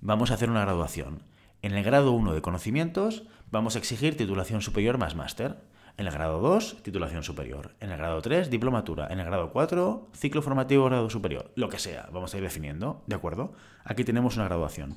vamos 0.00 0.30
a 0.30 0.34
hacer 0.34 0.50
una 0.50 0.60
graduación. 0.60 1.22
En 1.62 1.74
el 1.74 1.84
grado 1.84 2.10
1 2.10 2.34
de 2.34 2.42
conocimientos 2.42 3.22
vamos 3.52 3.76
a 3.76 3.78
exigir 3.78 4.16
titulación 4.16 4.62
superior 4.62 4.98
más 4.98 5.14
máster. 5.14 5.58
En 5.96 6.08
el 6.08 6.12
grado 6.12 6.40
2, 6.40 6.82
titulación 6.82 7.22
superior. 7.22 7.76
En 7.78 7.92
el 7.92 7.98
grado 7.98 8.20
3, 8.20 8.50
diplomatura. 8.50 9.06
En 9.10 9.20
el 9.20 9.26
grado 9.26 9.52
4, 9.52 10.08
ciclo 10.12 10.42
formativo 10.42 10.86
grado 10.86 11.08
superior. 11.08 11.52
Lo 11.54 11.68
que 11.68 11.78
sea, 11.78 12.08
vamos 12.12 12.34
a 12.34 12.38
ir 12.38 12.42
definiendo, 12.42 13.04
¿de 13.06 13.14
acuerdo? 13.14 13.52
Aquí 13.84 14.02
tenemos 14.02 14.34
una 14.34 14.46
graduación. 14.46 14.96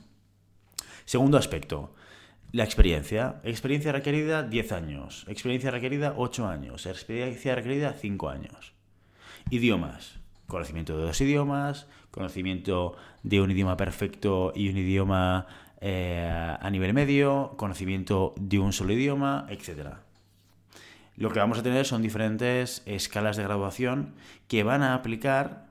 Segundo 1.06 1.38
aspecto, 1.38 1.94
la 2.52 2.64
experiencia. 2.64 3.42
Experiencia 3.44 3.92
requerida 3.92 4.42
10 4.42 4.72
años. 4.72 5.26
Experiencia 5.28 5.70
requerida 5.70 6.16
8 6.18 6.48
años. 6.48 6.88
Experiencia 6.88 7.54
requerida 7.54 7.94
5 7.94 8.28
años. 8.28 8.74
Idiomas. 9.52 10.20
Conocimiento 10.48 10.96
de 10.96 11.06
dos 11.06 11.20
idiomas, 11.22 11.88
conocimiento 12.12 12.96
de 13.24 13.42
un 13.42 13.50
idioma 13.50 13.78
perfecto 13.78 14.54
y 14.56 14.70
un 14.70 14.78
idioma 14.78 15.48
eh, 15.82 16.58
a 16.60 16.70
nivel 16.70 16.94
medio, 16.94 17.54
conocimiento 17.58 18.34
de 18.38 18.60
un 18.60 18.74
solo 18.74 18.94
idioma, 18.94 19.46
etc. 19.50 19.96
Lo 21.18 21.32
que 21.32 21.40
vamos 21.40 21.60
a 21.60 21.64
tener 21.64 21.86
son 21.86 22.02
diferentes 22.02 22.84
escalas 22.86 23.38
de 23.38 23.44
graduación 23.44 24.16
que 24.48 24.64
van 24.64 24.84
a 24.84 24.94
aplicar 24.94 25.66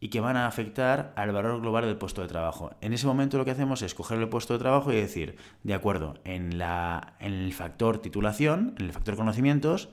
y 0.00 0.08
que 0.08 0.20
van 0.20 0.36
a 0.36 0.46
afectar 0.46 1.12
al 1.14 1.32
valor 1.32 1.60
global 1.60 1.84
del 1.84 1.96
puesto 1.96 2.22
de 2.22 2.28
trabajo. 2.28 2.72
En 2.80 2.94
ese 2.94 3.06
momento 3.06 3.36
lo 3.36 3.44
que 3.44 3.50
hacemos 3.50 3.82
es 3.82 3.94
coger 3.94 4.18
el 4.18 4.28
puesto 4.28 4.54
de 4.54 4.58
trabajo 4.58 4.92
y 4.92 4.96
decir, 4.96 5.36
de 5.62 5.74
acuerdo, 5.74 6.18
en, 6.24 6.58
la, 6.58 7.14
en 7.20 7.34
el 7.34 7.52
factor 7.52 7.98
titulación, 7.98 8.74
en 8.78 8.86
el 8.86 8.92
factor 8.92 9.16
conocimientos, 9.16 9.90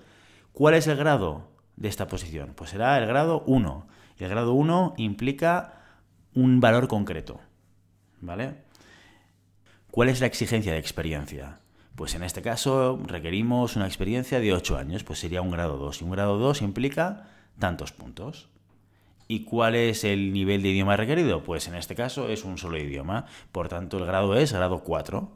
¿cuál 0.53 0.75
es 0.75 0.87
el 0.87 0.95
grado 0.95 1.49
de 1.75 1.89
esta 1.89 2.07
posición? 2.07 2.53
Pues 2.55 2.69
será 2.69 2.97
el 2.97 3.05
grado 3.05 3.43
1. 3.47 3.87
El 4.17 4.29
grado 4.29 4.53
1 4.53 4.93
implica 4.97 5.73
un 6.33 6.61
valor 6.61 6.87
concreto. 6.87 7.39
¿Vale? 8.21 8.55
¿Cuál 9.97 10.09
es 10.09 10.21
la 10.21 10.27
exigencia 10.27 10.73
de 10.73 10.77
experiencia? 10.77 11.57
Pues 11.95 12.13
en 12.13 12.21
este 12.21 12.43
caso 12.43 12.99
requerimos 13.07 13.75
una 13.75 13.87
experiencia 13.87 14.39
de 14.39 14.53
8 14.53 14.77
años, 14.77 15.03
pues 15.03 15.17
sería 15.17 15.41
un 15.41 15.49
grado 15.49 15.77
2. 15.77 16.01
Y 16.01 16.03
un 16.03 16.11
grado 16.11 16.37
2 16.37 16.61
implica 16.61 17.31
tantos 17.57 17.93
puntos. 17.93 18.47
¿Y 19.27 19.43
cuál 19.43 19.73
es 19.73 20.03
el 20.03 20.33
nivel 20.33 20.61
de 20.61 20.69
idioma 20.69 20.97
requerido? 20.97 21.41
Pues 21.41 21.67
en 21.67 21.73
este 21.73 21.95
caso 21.95 22.29
es 22.29 22.45
un 22.45 22.59
solo 22.59 22.77
idioma. 22.77 23.25
Por 23.51 23.69
tanto, 23.69 23.97
el 23.97 24.05
grado 24.05 24.35
es 24.35 24.53
grado 24.53 24.83
4. 24.83 25.31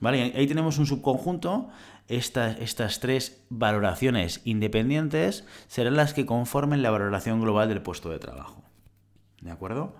¿Vale? 0.00 0.34
Ahí 0.36 0.46
tenemos 0.46 0.76
un 0.76 0.84
subconjunto. 0.84 1.70
Estas, 2.06 2.58
estas 2.58 3.00
tres 3.00 3.42
valoraciones 3.48 4.42
independientes 4.44 5.46
serán 5.68 5.96
las 5.96 6.12
que 6.12 6.26
conformen 6.26 6.82
la 6.82 6.90
valoración 6.90 7.40
global 7.40 7.70
del 7.70 7.80
puesto 7.80 8.10
de 8.10 8.18
trabajo. 8.18 8.62
¿De 9.40 9.50
acuerdo? 9.50 9.94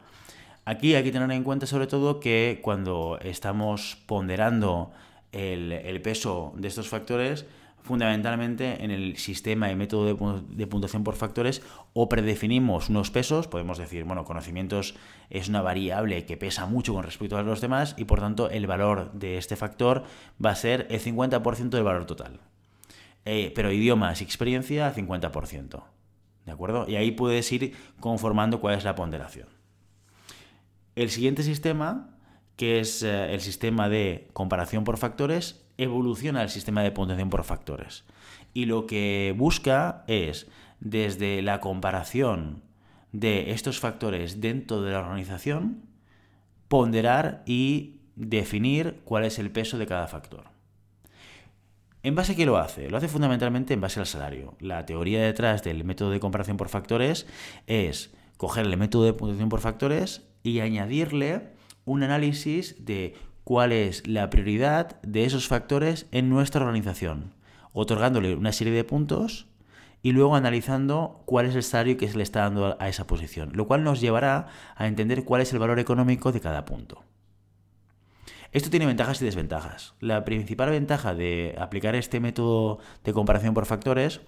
Aquí 0.65 0.95
hay 0.95 1.03
que 1.03 1.11
tener 1.11 1.31
en 1.33 1.43
cuenta 1.43 1.67
sobre 1.67 1.89
todo 1.89 2.21
que 2.21 2.61
cuando 2.63 3.19
estamos 3.21 3.99
ponderando 4.07 4.93
el, 5.33 6.01
peso 6.03 6.53
de 6.57 6.69
estos 6.69 6.89
factores, 6.89 7.47
fundamentalmente 7.83 8.85
en 8.85 8.93
el 8.93 9.17
sistema 9.17 9.73
y 9.73 9.77
método 9.77 10.07
de, 10.07 10.67
puntuación 10.69 11.03
por 11.03 11.17
factores 11.17 11.63
o 11.95 12.09
predefinimos 12.09 12.91
unos 12.91 13.11
pesos, 13.11 13.49
podemos 13.49 13.77
decir, 13.79 14.05
bueno, 14.05 14.25
conocimientos 14.25 14.95
es 15.31 15.49
una 15.49 15.63
variable 15.63 16.27
que 16.27 16.37
pesa 16.37 16.67
mucho 16.67 16.95
con 16.95 17.03
respecto 17.03 17.37
a 17.37 17.43
los 17.43 17.61
demás 17.61 17.97
y 17.99 18.05
por 18.05 18.21
tanto 18.21 18.49
el 18.49 18.69
valor 18.69 19.11
de 19.15 19.39
este 19.39 19.57
factor 19.57 20.05
va 20.45 20.51
a 20.51 20.55
ser 20.55 20.87
el 20.91 21.01
50% 21.01 21.71
del 21.71 21.83
valor 21.83 22.05
total. 22.05 22.39
Eh, 23.25 23.53
pero 23.55 23.73
idiomas 23.73 24.21
y 24.21 24.25
experiencia 24.25 24.95
50%. 24.95 25.83
¿De 26.47 26.53
acuerdo? 26.53 26.87
Y 26.89 26.97
ahí 26.97 27.13
puedes 27.13 27.51
ir 27.53 27.75
conformando 28.01 28.61
cuál 28.61 28.77
es 28.77 28.85
la 28.85 28.95
ponderación. 28.95 29.62
El 30.95 31.09
siguiente 31.09 31.43
sistema, 31.43 32.11
que 32.57 32.81
es 32.81 33.03
eh, 33.03 33.33
el 33.33 33.41
sistema 33.41 33.89
de 33.89 34.29
comparación 34.33 34.85
por 34.85 34.99
factores, 34.99 35.65
evoluciona 35.79 36.43
el 36.43 36.51
sistema 36.51 36.83
de 36.83 36.93
puntuación 36.93 37.31
por 37.31 37.45
factores. 37.45 38.05
Y 38.53 38.67
lo 38.67 38.87
que 38.87 39.35
busca 39.37 40.05
es, 40.07 40.49
desde 40.81 41.41
la 41.41 41.61
comparación 41.61 42.63
de 43.13 43.53
estos 43.53 43.81
factores 43.81 44.41
dentro 44.41 44.83
de 44.83 44.93
la 44.93 45.01
organización, 45.01 45.83
ponderar 46.69 47.43
y 47.47 48.01
definir 48.17 49.01
cuál 49.05 49.25
es 49.25 49.39
el 49.39 49.51
peso 49.51 49.79
de 49.79 49.87
cada 49.87 50.09
factor. 50.09 50.45
¿En 52.03 52.15
base 52.15 52.33
a 52.33 52.37
qué 52.37 52.45
lo 52.45 52.59
hace? 52.59 52.91
Lo 52.91 52.97
hace 52.97 53.09
fundamentalmente 53.09 53.73
en 53.75 53.81
base 53.81 54.01
al 54.01 54.07
salario. 54.07 54.57
La 54.61 54.85
teoría 54.85 55.23
detrás 55.23 55.63
del 55.63 55.85
método 55.85 56.11
de 56.11 56.21
comparación 56.21 56.57
por 56.57 56.69
factores 56.69 57.27
es 57.67 58.13
coger 58.37 58.67
el 58.67 58.77
método 58.77 59.05
de 59.05 59.13
puntuación 59.13 59.49
por 59.49 59.61
factores 59.61 60.23
y 60.43 60.61
añadirle 60.61 61.53
un 61.85 62.03
análisis 62.03 62.85
de 62.85 63.15
cuál 63.45 63.73
es 63.73 64.07
la 64.07 64.31
prioridad 64.31 65.01
de 65.03 65.25
esos 65.25 65.49
factores 65.49 66.07
en 66.13 66.29
nuestra 66.29 66.61
organización, 66.61 67.35
otorgándole 67.73 68.35
una 68.35 68.53
serie 68.53 68.73
de 68.73 68.85
puntos 68.85 69.49
y 70.03 70.13
luego 70.13 70.35
analizando 70.35 71.23
cuál 71.27 71.47
es 71.47 71.55
el 71.55 71.63
salario 71.63 71.97
que 71.97 72.09
se 72.09 72.17
le 72.17 72.23
está 72.23 72.41
dando 72.41 72.77
a 72.81 72.89
esa 72.89 73.07
posición, 73.07 73.51
lo 73.55 73.67
cual 73.67 73.85
nos 73.85 74.01
llevará 74.01 74.49
a 74.75 74.87
entender 74.87 75.25
cuál 75.25 75.43
es 75.43 75.53
el 75.53 75.59
valor 75.59 75.79
económico 75.79 76.33
de 76.33 76.41
cada 76.41 76.65
punto. 76.65 77.05
Esto 78.51 78.69
tiene 78.69 78.85
ventajas 78.87 79.23
y 79.23 79.25
desventajas. 79.25 79.95
La 80.01 80.25
principal 80.25 80.71
ventaja 80.71 81.15
de 81.15 81.55
aplicar 81.59 81.95
este 81.95 82.21
método 82.21 82.81
de 83.03 83.13
comparación 83.15 83.55
por 83.55 83.65
factores 83.65 84.21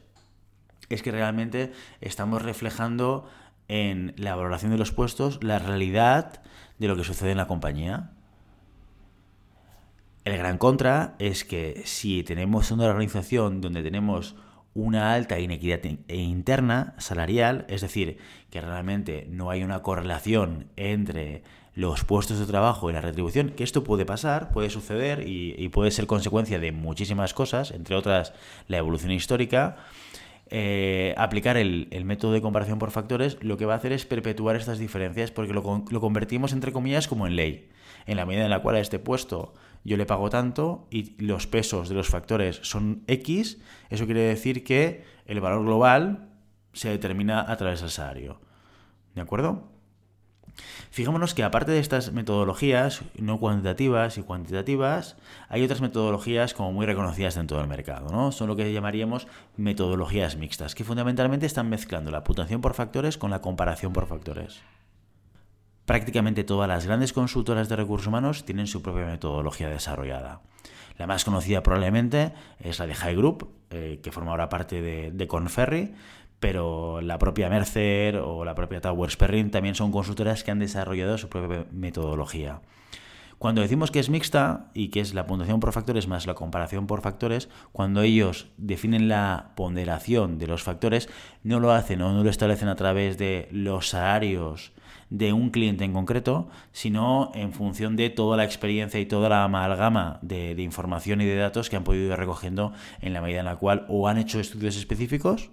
es 0.89 1.03
que 1.03 1.11
realmente 1.11 1.73
estamos 2.01 2.41
reflejando 2.43 3.29
en 3.69 4.15
la 4.17 4.35
valoración 4.35 4.73
de 4.73 4.79
los 4.79 4.93
puestos 4.93 5.43
la 5.43 5.59
realidad 5.59 6.43
de 6.79 6.89
lo 6.89 6.97
que 6.97 7.05
sucede 7.05 7.31
en 7.33 7.39
la 7.39 7.47
compañía. 7.47 8.11
El 10.25 10.39
gran 10.39 10.59
contra 10.59 11.15
es 11.19 11.45
que 11.45 11.83
si 11.85 12.23
tenemos 12.23 12.71
una 12.71 12.87
organización 12.87 13.61
donde 13.61 13.83
tenemos 13.83 14.37
una 14.75 15.13
alta 15.13 15.39
inequidad 15.39 15.81
interna 16.09 16.95
salarial, 16.99 17.65
es 17.69 17.83
decir, 17.83 18.19
que 18.51 18.61
realmente 18.61 19.27
no 19.31 19.51
hay 19.51 19.63
una 19.63 19.83
correlación 19.83 20.69
entre 20.77 21.43
los 21.75 22.05
puestos 22.05 22.39
de 22.39 22.47
trabajo 22.47 22.89
y 22.89 22.93
la 22.93 23.01
retribución, 23.01 23.51
que 23.51 23.65
esto 23.65 23.85
puede 23.85 24.07
pasar, 24.07 24.53
puede 24.53 24.71
suceder 24.71 25.25
y, 25.27 25.69
puede 25.71 25.91
ser 25.91 26.07
consecuencia 26.07 26.59
de 26.59 26.73
muchísimas 26.73 27.35
cosas, 27.35 27.71
entre 27.71 27.97
otras 27.97 28.33
la 28.69 28.79
evolución 28.79 29.13
histórica, 29.13 29.77
eh, 30.51 31.15
aplicar 31.17 31.57
el, 31.57 31.89
método 32.05 32.33
de 32.33 32.43
comparación 32.43 32.79
por 32.79 32.91
factores 32.91 33.39
lo 33.41 33.57
que 33.57 33.67
va 33.67 33.75
a 33.75 33.77
hacer 33.77 33.93
es 33.93 34.05
perpetuar 34.05 34.57
estas 34.57 34.79
diferencias 34.79 35.31
porque 35.31 35.53
lo, 35.53 35.85
lo, 35.91 36.01
convertimos 36.01 36.53
entre 36.53 36.73
comillas 36.73 37.09
como 37.09 37.27
en 37.27 37.37
ley. 37.37 37.69
En 38.07 38.17
la 38.17 38.27
medida 38.27 38.45
en 38.45 38.51
la 38.51 38.61
cual 38.61 38.77
a 38.77 38.81
este 38.81 38.99
puesto 38.99 39.55
yo 39.85 39.97
le 39.97 40.07
pago 40.07 40.31
tanto 40.31 40.87
y 40.91 41.21
los 41.23 41.47
pesos 41.47 41.89
de 41.89 41.95
los 41.95 42.09
factores 42.09 42.61
son 42.63 43.03
X, 43.07 43.61
eso 43.91 44.07
quiere 44.07 44.21
decir 44.21 44.65
que 44.65 45.05
el 45.27 45.41
valor 45.41 45.65
global 45.65 46.31
se 46.73 46.91
determina 46.91 47.41
a 47.51 47.57
través 47.57 47.81
del 47.81 47.91
salario. 47.91 48.41
¿De 49.15 49.21
acuerdo? 49.21 49.74
Fijémonos 50.91 51.35
que 51.35 51.43
aparte 51.43 51.73
de 51.73 51.81
estas 51.81 52.13
metodologías 52.13 53.03
no 53.19 53.39
cuantitativas 53.41 54.19
y 54.19 54.23
cuantitativas, 54.23 55.17
hay 55.49 55.65
otras 55.65 55.81
metodologías 55.81 56.55
como 56.55 56.73
muy 56.73 56.87
reconocidas 56.87 57.35
dentro 57.35 57.59
del 57.59 57.67
mercado, 57.67 58.11
¿no? 58.11 58.33
Son 58.33 58.49
lo 58.49 58.57
que 58.57 58.73
llamaríamos 58.73 59.27
metodologías 59.57 60.37
mixtas, 60.37 60.75
que 60.75 60.85
fundamentalmente 60.85 61.47
están 61.47 61.69
mezclando 61.69 62.11
la 62.11 62.25
puntuación 62.25 62.61
por 62.61 62.75
factores 62.75 63.19
con 63.19 63.31
la 63.31 63.41
comparación 63.41 63.93
por 63.93 64.07
factores. 64.07 64.63
Prácticamente 65.85 66.45
todas 66.45 66.69
las 66.69 66.87
grandes 66.87 67.13
consultoras 67.13 67.69
de 67.69 67.77
recursos 67.77 68.07
humanos 68.07 68.45
tienen 68.45 68.67
su 68.67 68.81
propia 68.81 69.07
metodología 69.07 69.69
desarrollada. 69.69 70.41
La 70.97 71.07
más 71.07 71.25
conocida 71.25 71.63
probablemente 71.63 72.33
es 72.61 72.79
la 72.79 72.87
de 72.87 72.95
High 72.95 73.17
Group, 73.17 73.49
eh, 73.71 73.99
que 74.03 74.13
forma 74.13 74.31
ahora 74.31 74.49
parte 74.49 74.81
de, 74.81 75.11
de 75.11 75.27
Conferry, 75.27 75.95
pero 76.45 77.01
la 77.01 77.17
propia 77.17 77.49
Mercer 77.49 78.17
o 78.17 78.45
la 78.45 78.55
propia 78.55 78.83
Towers 78.83 79.17
Perrin 79.17 79.51
también 79.51 79.75
son 79.75 79.91
consultoras 79.91 80.45
que 80.45 80.51
han 80.51 80.59
desarrollado 80.59 81.17
su 81.17 81.31
propia 81.31 81.65
metodología. 81.73 82.61
Cuando 83.39 83.63
decimos 83.63 83.91
que 83.91 83.99
es 83.99 84.11
mixta 84.11 84.71
y 84.75 84.89
que 84.89 85.01
es 85.01 85.15
la 85.15 85.27
puntuación 85.27 85.59
por 85.59 85.73
factores 85.73 86.07
más 86.07 86.27
la 86.27 86.35
comparación 86.35 86.87
por 86.87 87.01
factores, 87.01 87.49
cuando 87.73 88.03
ellos 88.03 88.49
definen 88.59 89.09
la 89.09 89.53
ponderación 89.57 90.37
de 90.37 90.47
los 90.47 90.63
factores, 90.63 91.09
no 91.45 91.61
lo 91.61 91.73
hacen 91.73 92.03
o 92.03 92.13
no 92.13 92.23
lo 92.23 92.29
establecen 92.29 92.69
a 92.69 92.77
través 92.77 93.17
de 93.17 93.49
los 93.51 93.89
salarios 93.89 94.73
de 95.09 95.33
un 95.33 95.49
cliente 95.49 95.85
en 95.85 95.95
concreto, 95.95 96.51
sino 96.73 97.33
en 97.35 97.55
función 97.55 97.97
de 97.97 98.11
toda 98.11 98.37
la 98.37 98.45
experiencia 98.45 99.01
y 99.01 99.07
toda 99.07 99.31
la 99.31 99.45
amalgama 99.45 100.19
de, 100.21 100.55
de 100.55 100.63
información 100.63 101.23
y 101.23 101.25
de 101.25 101.37
datos 101.37 101.71
que 101.71 101.77
han 101.77 101.85
podido 101.85 102.13
ir 102.13 102.19
recogiendo 102.19 102.75
en 103.01 103.15
la 103.15 103.23
medida 103.23 103.41
en 103.41 103.47
la 103.47 103.57
cual 103.57 103.87
o 103.89 104.09
han 104.09 104.19
hecho 104.19 104.41
estudios 104.41 104.77
específicos 104.77 105.49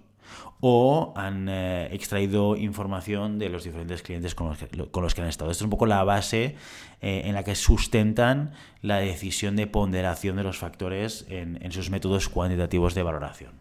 o 0.64 1.12
han 1.16 1.48
eh, 1.48 1.88
extraído 1.90 2.56
información 2.56 3.40
de 3.40 3.48
los 3.48 3.64
diferentes 3.64 4.00
clientes 4.00 4.36
con 4.36 4.48
los, 4.48 5.14
que, 5.14 5.20
han 5.20 5.26
estado. 5.26 5.50
Esto 5.50 5.62
es 5.62 5.66
un 5.66 5.70
poco 5.70 5.86
la 5.86 6.04
base 6.04 6.54
eh, 7.00 7.22
en 7.24 7.34
la 7.34 7.42
que 7.42 7.56
sustentan 7.56 8.52
la 8.80 8.98
decisión 8.98 9.56
de 9.56 9.66
ponderación 9.66 10.36
de 10.36 10.44
los 10.44 10.58
factores 10.58 11.26
en, 11.28 11.72
sus 11.72 11.90
métodos 11.90 12.28
cuantitativos 12.28 12.94
de 12.94 13.02
valoración. 13.02 13.54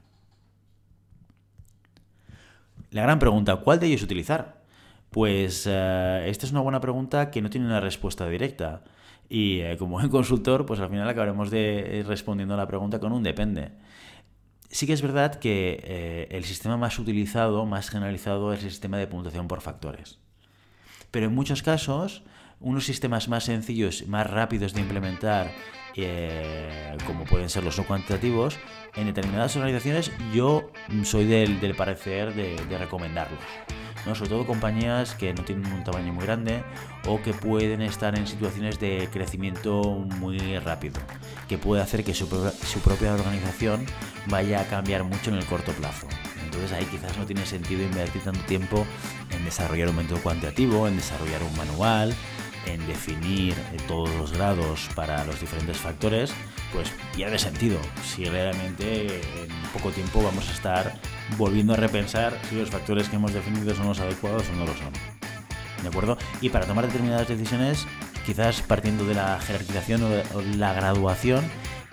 La 2.92 3.02
gran 3.02 3.18
pregunta, 3.18 3.56
¿cuál 3.56 3.80
de 3.80 3.88
ellos 3.88 4.04
utilizar? 4.04 4.62
Pues 5.10 5.66
eh, 5.68 6.26
esta 6.28 6.46
es 6.46 6.52
una 6.52 6.62
buena 6.62 6.82
pregunta 6.82 7.32
que 7.32 7.42
no 7.42 7.50
tiene 7.50 7.66
una 7.66 7.80
respuesta 7.80 8.30
directa. 8.30 8.84
Y 9.28 9.76
como 9.78 9.94
buen 9.94 10.10
consultor, 10.10 10.68
pues 10.68 10.80
al 10.82 10.90
final 10.90 11.10
acabaremos 11.10 11.50
de 11.50 12.04
respondiendo 12.06 12.54
a 12.54 12.58
la 12.58 12.68
pregunta 12.68 13.00
con 13.00 13.12
un 13.12 13.24
depende. 13.24 13.72
Sí 14.72 14.88
que 14.88 14.94
es 14.94 15.02
verdad 15.02 15.36
que 15.36 15.82
eh, 15.84 16.28
el 16.32 16.46
sistema 16.46 16.78
más 16.78 16.98
utilizado, 16.98 17.66
más 17.66 17.90
generalizado, 17.90 18.54
es 18.54 18.64
el 18.64 18.70
sistema 18.72 18.98
de 18.98 19.06
puntuación 19.06 19.48
por 19.50 19.60
factores. 19.60 20.18
Pero 21.12 21.26
en 21.26 21.36
muchos 21.36 21.62
casos, 21.62 22.24
unos 22.62 22.86
sistemas 22.86 23.28
más 23.28 23.44
sencillos, 23.44 24.08
más 24.08 24.30
rápidos 24.30 24.74
de 24.74 24.80
implementar, 24.80 25.52
eh, 25.98 26.98
como 27.06 27.26
pueden 27.26 27.50
ser 27.50 27.66
los 27.66 27.78
no 27.78 27.86
cuantitativos, 27.86 28.58
en 28.96 29.08
determinadas 29.08 29.58
organizaciones 29.58 30.10
yo 30.34 30.72
soy 31.04 31.26
del, 31.26 31.76
parecer 31.76 32.34
de, 32.34 32.56
de 32.56 32.78
recomendarlos. 32.78 33.40
¿No? 34.06 34.16
sobre 34.16 34.30
todo 34.30 34.46
compañías 34.46 35.16
que 35.16 35.34
no 35.34 35.44
tienen 35.44 35.72
un 35.72 35.84
tamaño 35.84 36.14
muy 36.14 36.26
grande 36.26 36.64
o 37.08 37.22
que 37.22 37.34
pueden 37.34 37.82
estar 37.82 38.18
en 38.18 38.28
situaciones 38.28 38.80
de 38.80 39.10
crecimiento 39.12 39.84
muy 40.20 40.60
rápido, 40.60 41.00
que 41.48 41.58
puede 41.58 41.82
hacer 41.82 42.04
que 42.04 42.14
su, 42.14 42.26
su 42.28 42.80
propia 42.80 43.14
organización 43.14 43.86
vaya 44.28 44.62
a 44.62 44.66
cambiar 44.66 45.04
mucho 45.04 45.32
en 45.32 45.38
el 45.38 45.46
corto 45.46 45.72
plazo. 45.74 46.08
Entonces 46.44 46.74
ahí 46.74 46.86
quizás 46.86 47.18
no 47.18 47.26
tiene 47.26 47.46
sentido 47.46 47.82
invertir 47.82 48.22
tanto 48.24 48.42
tiempo 48.42 48.86
en 49.30 49.46
desarrollar 49.46 49.90
un 49.90 49.96
método 49.96 50.20
cuantitativo, 50.22 50.88
en 50.88 50.98
desarrollar 50.98 51.42
un 51.44 51.56
manual, 51.56 52.14
en 52.66 52.86
definir 52.88 53.56
todos 53.88 54.10
los 54.16 54.32
grados 54.32 54.90
para 54.96 55.24
los 55.26 55.40
diferentes 55.40 55.78
factores, 55.78 56.34
pues 56.74 56.92
pierde 57.16 57.40
sentido 57.40 57.80
si 58.04 58.26
realmente 58.26 59.22
en 59.44 59.50
poco 59.74 59.90
tiempo 59.90 60.24
vamos 60.24 60.48
a 60.50 60.54
estar 60.54 61.00
volviendo 61.38 61.74
a 61.74 61.78
repensar 61.78 62.38
si 62.50 62.56
los 62.56 62.70
factores 62.70 63.10
que 63.10 63.16
hemos 63.16 63.34
definido 63.34 63.76
son 63.76 63.88
los 63.88 64.00
adecuados 64.00 64.44
o 64.50 64.56
no 64.56 64.66
lo 64.66 64.74
son. 64.74 64.92
¿De 65.82 65.88
acuerdo? 65.88 66.18
Y 66.42 66.50
para 66.50 66.66
tomar 66.66 66.86
determinadas 66.86 67.28
decisiones, 67.28 67.88
quizás 68.26 68.62
partiendo 68.62 69.06
de 69.06 69.16
la 69.16 69.40
jerarquización 69.40 70.04
o 70.04 70.42
la 70.58 70.74
graduación, 70.74 71.44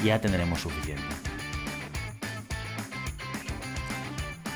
ya 0.04 0.20
tendremos 0.20 0.60
suficiente. 0.60 1.02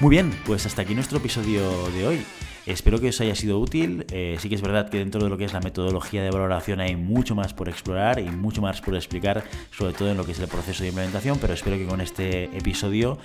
Muy 0.00 0.10
bien, 0.10 0.36
pues 0.44 0.66
hasta 0.66 0.82
aquí 0.82 0.94
nuestro 0.94 1.18
episodio 1.18 1.88
de 1.90 2.06
hoy. 2.06 2.26
Espero 2.66 3.00
que 3.00 3.08
os 3.08 3.20
haya 3.20 3.34
sido 3.34 3.58
útil. 3.58 4.06
Eh, 4.12 4.36
sí 4.38 4.48
que 4.48 4.54
es 4.54 4.62
verdad 4.62 4.88
que 4.88 4.98
dentro 4.98 5.22
de 5.22 5.28
lo 5.28 5.36
que 5.36 5.44
es 5.44 5.52
la 5.52 5.60
metodología 5.60 6.22
de 6.22 6.30
valoración 6.30 6.80
hay 6.80 6.96
mucho 6.96 7.34
más 7.34 7.54
por 7.54 7.68
explorar 7.68 8.20
y 8.20 8.30
mucho 8.30 8.62
más 8.62 8.80
por 8.80 8.94
explicar, 8.94 9.44
sobre 9.76 9.92
todo 9.92 10.10
en 10.10 10.16
lo 10.16 10.24
que 10.24 10.32
es 10.32 10.38
el 10.38 10.48
proceso 10.48 10.82
de 10.82 10.90
implementación, 10.90 11.38
pero 11.40 11.54
espero 11.54 11.76
que 11.76 11.86
con 11.86 12.00
este 12.00 12.44
episodio 12.56 13.18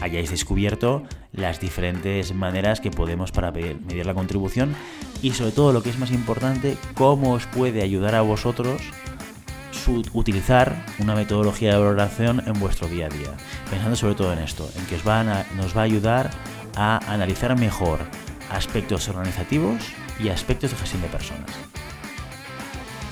hayáis 0.00 0.30
descubierto 0.30 1.02
las 1.32 1.60
diferentes 1.60 2.32
maneras 2.32 2.80
que 2.80 2.90
podemos 2.90 3.32
para 3.32 3.50
medir 3.50 4.06
la 4.06 4.14
contribución 4.14 4.74
y 5.22 5.32
sobre 5.32 5.50
todo 5.50 5.72
lo 5.72 5.82
que 5.82 5.90
es 5.90 5.98
más 5.98 6.12
importante, 6.12 6.76
cómo 6.94 7.32
os 7.32 7.46
puede 7.46 7.82
ayudar 7.82 8.14
a 8.14 8.22
vosotros 8.22 8.80
utilizar 10.12 10.84
una 10.98 11.14
metodología 11.14 11.72
de 11.72 11.78
valoración 11.78 12.42
en 12.46 12.60
vuestro 12.60 12.88
día 12.88 13.06
a 13.06 13.08
día. 13.08 13.30
Pensando 13.70 13.96
sobre 13.96 14.14
todo 14.14 14.32
en 14.34 14.40
esto, 14.40 14.68
en 14.76 14.84
que 14.84 14.96
os 14.96 15.04
nos 15.04 15.76
va 15.76 15.80
a 15.80 15.84
ayudar 15.84 16.30
a 16.76 17.00
analizar 17.12 17.58
mejor 17.58 18.00
aspectos 18.50 19.08
organizativos 19.08 19.82
y 20.18 20.28
aspectos 20.28 20.70
de 20.70 20.76
gestión 20.76 21.02
de 21.02 21.08
personas. 21.08 21.50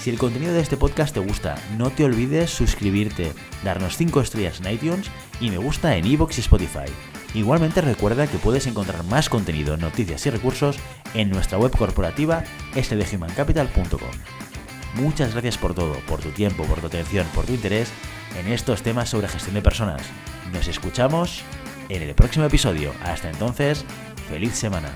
Si 0.00 0.10
el 0.10 0.18
contenido 0.18 0.52
de 0.54 0.60
este 0.60 0.76
podcast 0.76 1.14
te 1.14 1.20
gusta, 1.20 1.56
no 1.76 1.90
te 1.90 2.04
olvides 2.04 2.50
suscribirte, 2.50 3.32
darnos 3.62 3.96
5 3.96 4.20
estrellas 4.20 4.60
en 4.60 4.72
iTunes 4.72 5.10
y 5.40 5.50
me 5.50 5.58
gusta 5.58 5.96
en 5.96 6.06
iVoox 6.06 6.38
y 6.38 6.40
Spotify. 6.40 6.90
Igualmente 7.34 7.80
recuerda 7.80 8.26
que 8.26 8.38
puedes 8.38 8.66
encontrar 8.66 9.04
más 9.04 9.28
contenido, 9.28 9.76
noticias 9.76 10.26
y 10.26 10.30
recursos 10.30 10.76
en 11.14 11.30
nuestra 11.30 11.58
web 11.58 11.76
corporativa 11.76 12.44
sdhumancapital.com. 12.74 14.10
Muchas 14.94 15.32
gracias 15.32 15.56
por 15.56 15.74
todo, 15.74 15.94
por 16.08 16.20
tu 16.20 16.30
tiempo, 16.30 16.64
por 16.64 16.80
tu 16.80 16.88
atención, 16.88 17.26
por 17.34 17.46
tu 17.46 17.52
interés 17.52 17.90
en 18.38 18.52
estos 18.52 18.82
temas 18.82 19.08
sobre 19.08 19.28
gestión 19.28 19.54
de 19.54 19.62
personas. 19.62 20.02
Nos 20.52 20.66
escuchamos 20.66 21.42
en 21.88 22.02
el 22.02 22.14
próximo 22.14 22.46
episodio. 22.46 22.92
Hasta 23.04 23.30
entonces, 23.30 23.84
feliz 24.28 24.54
semana. 24.54 24.90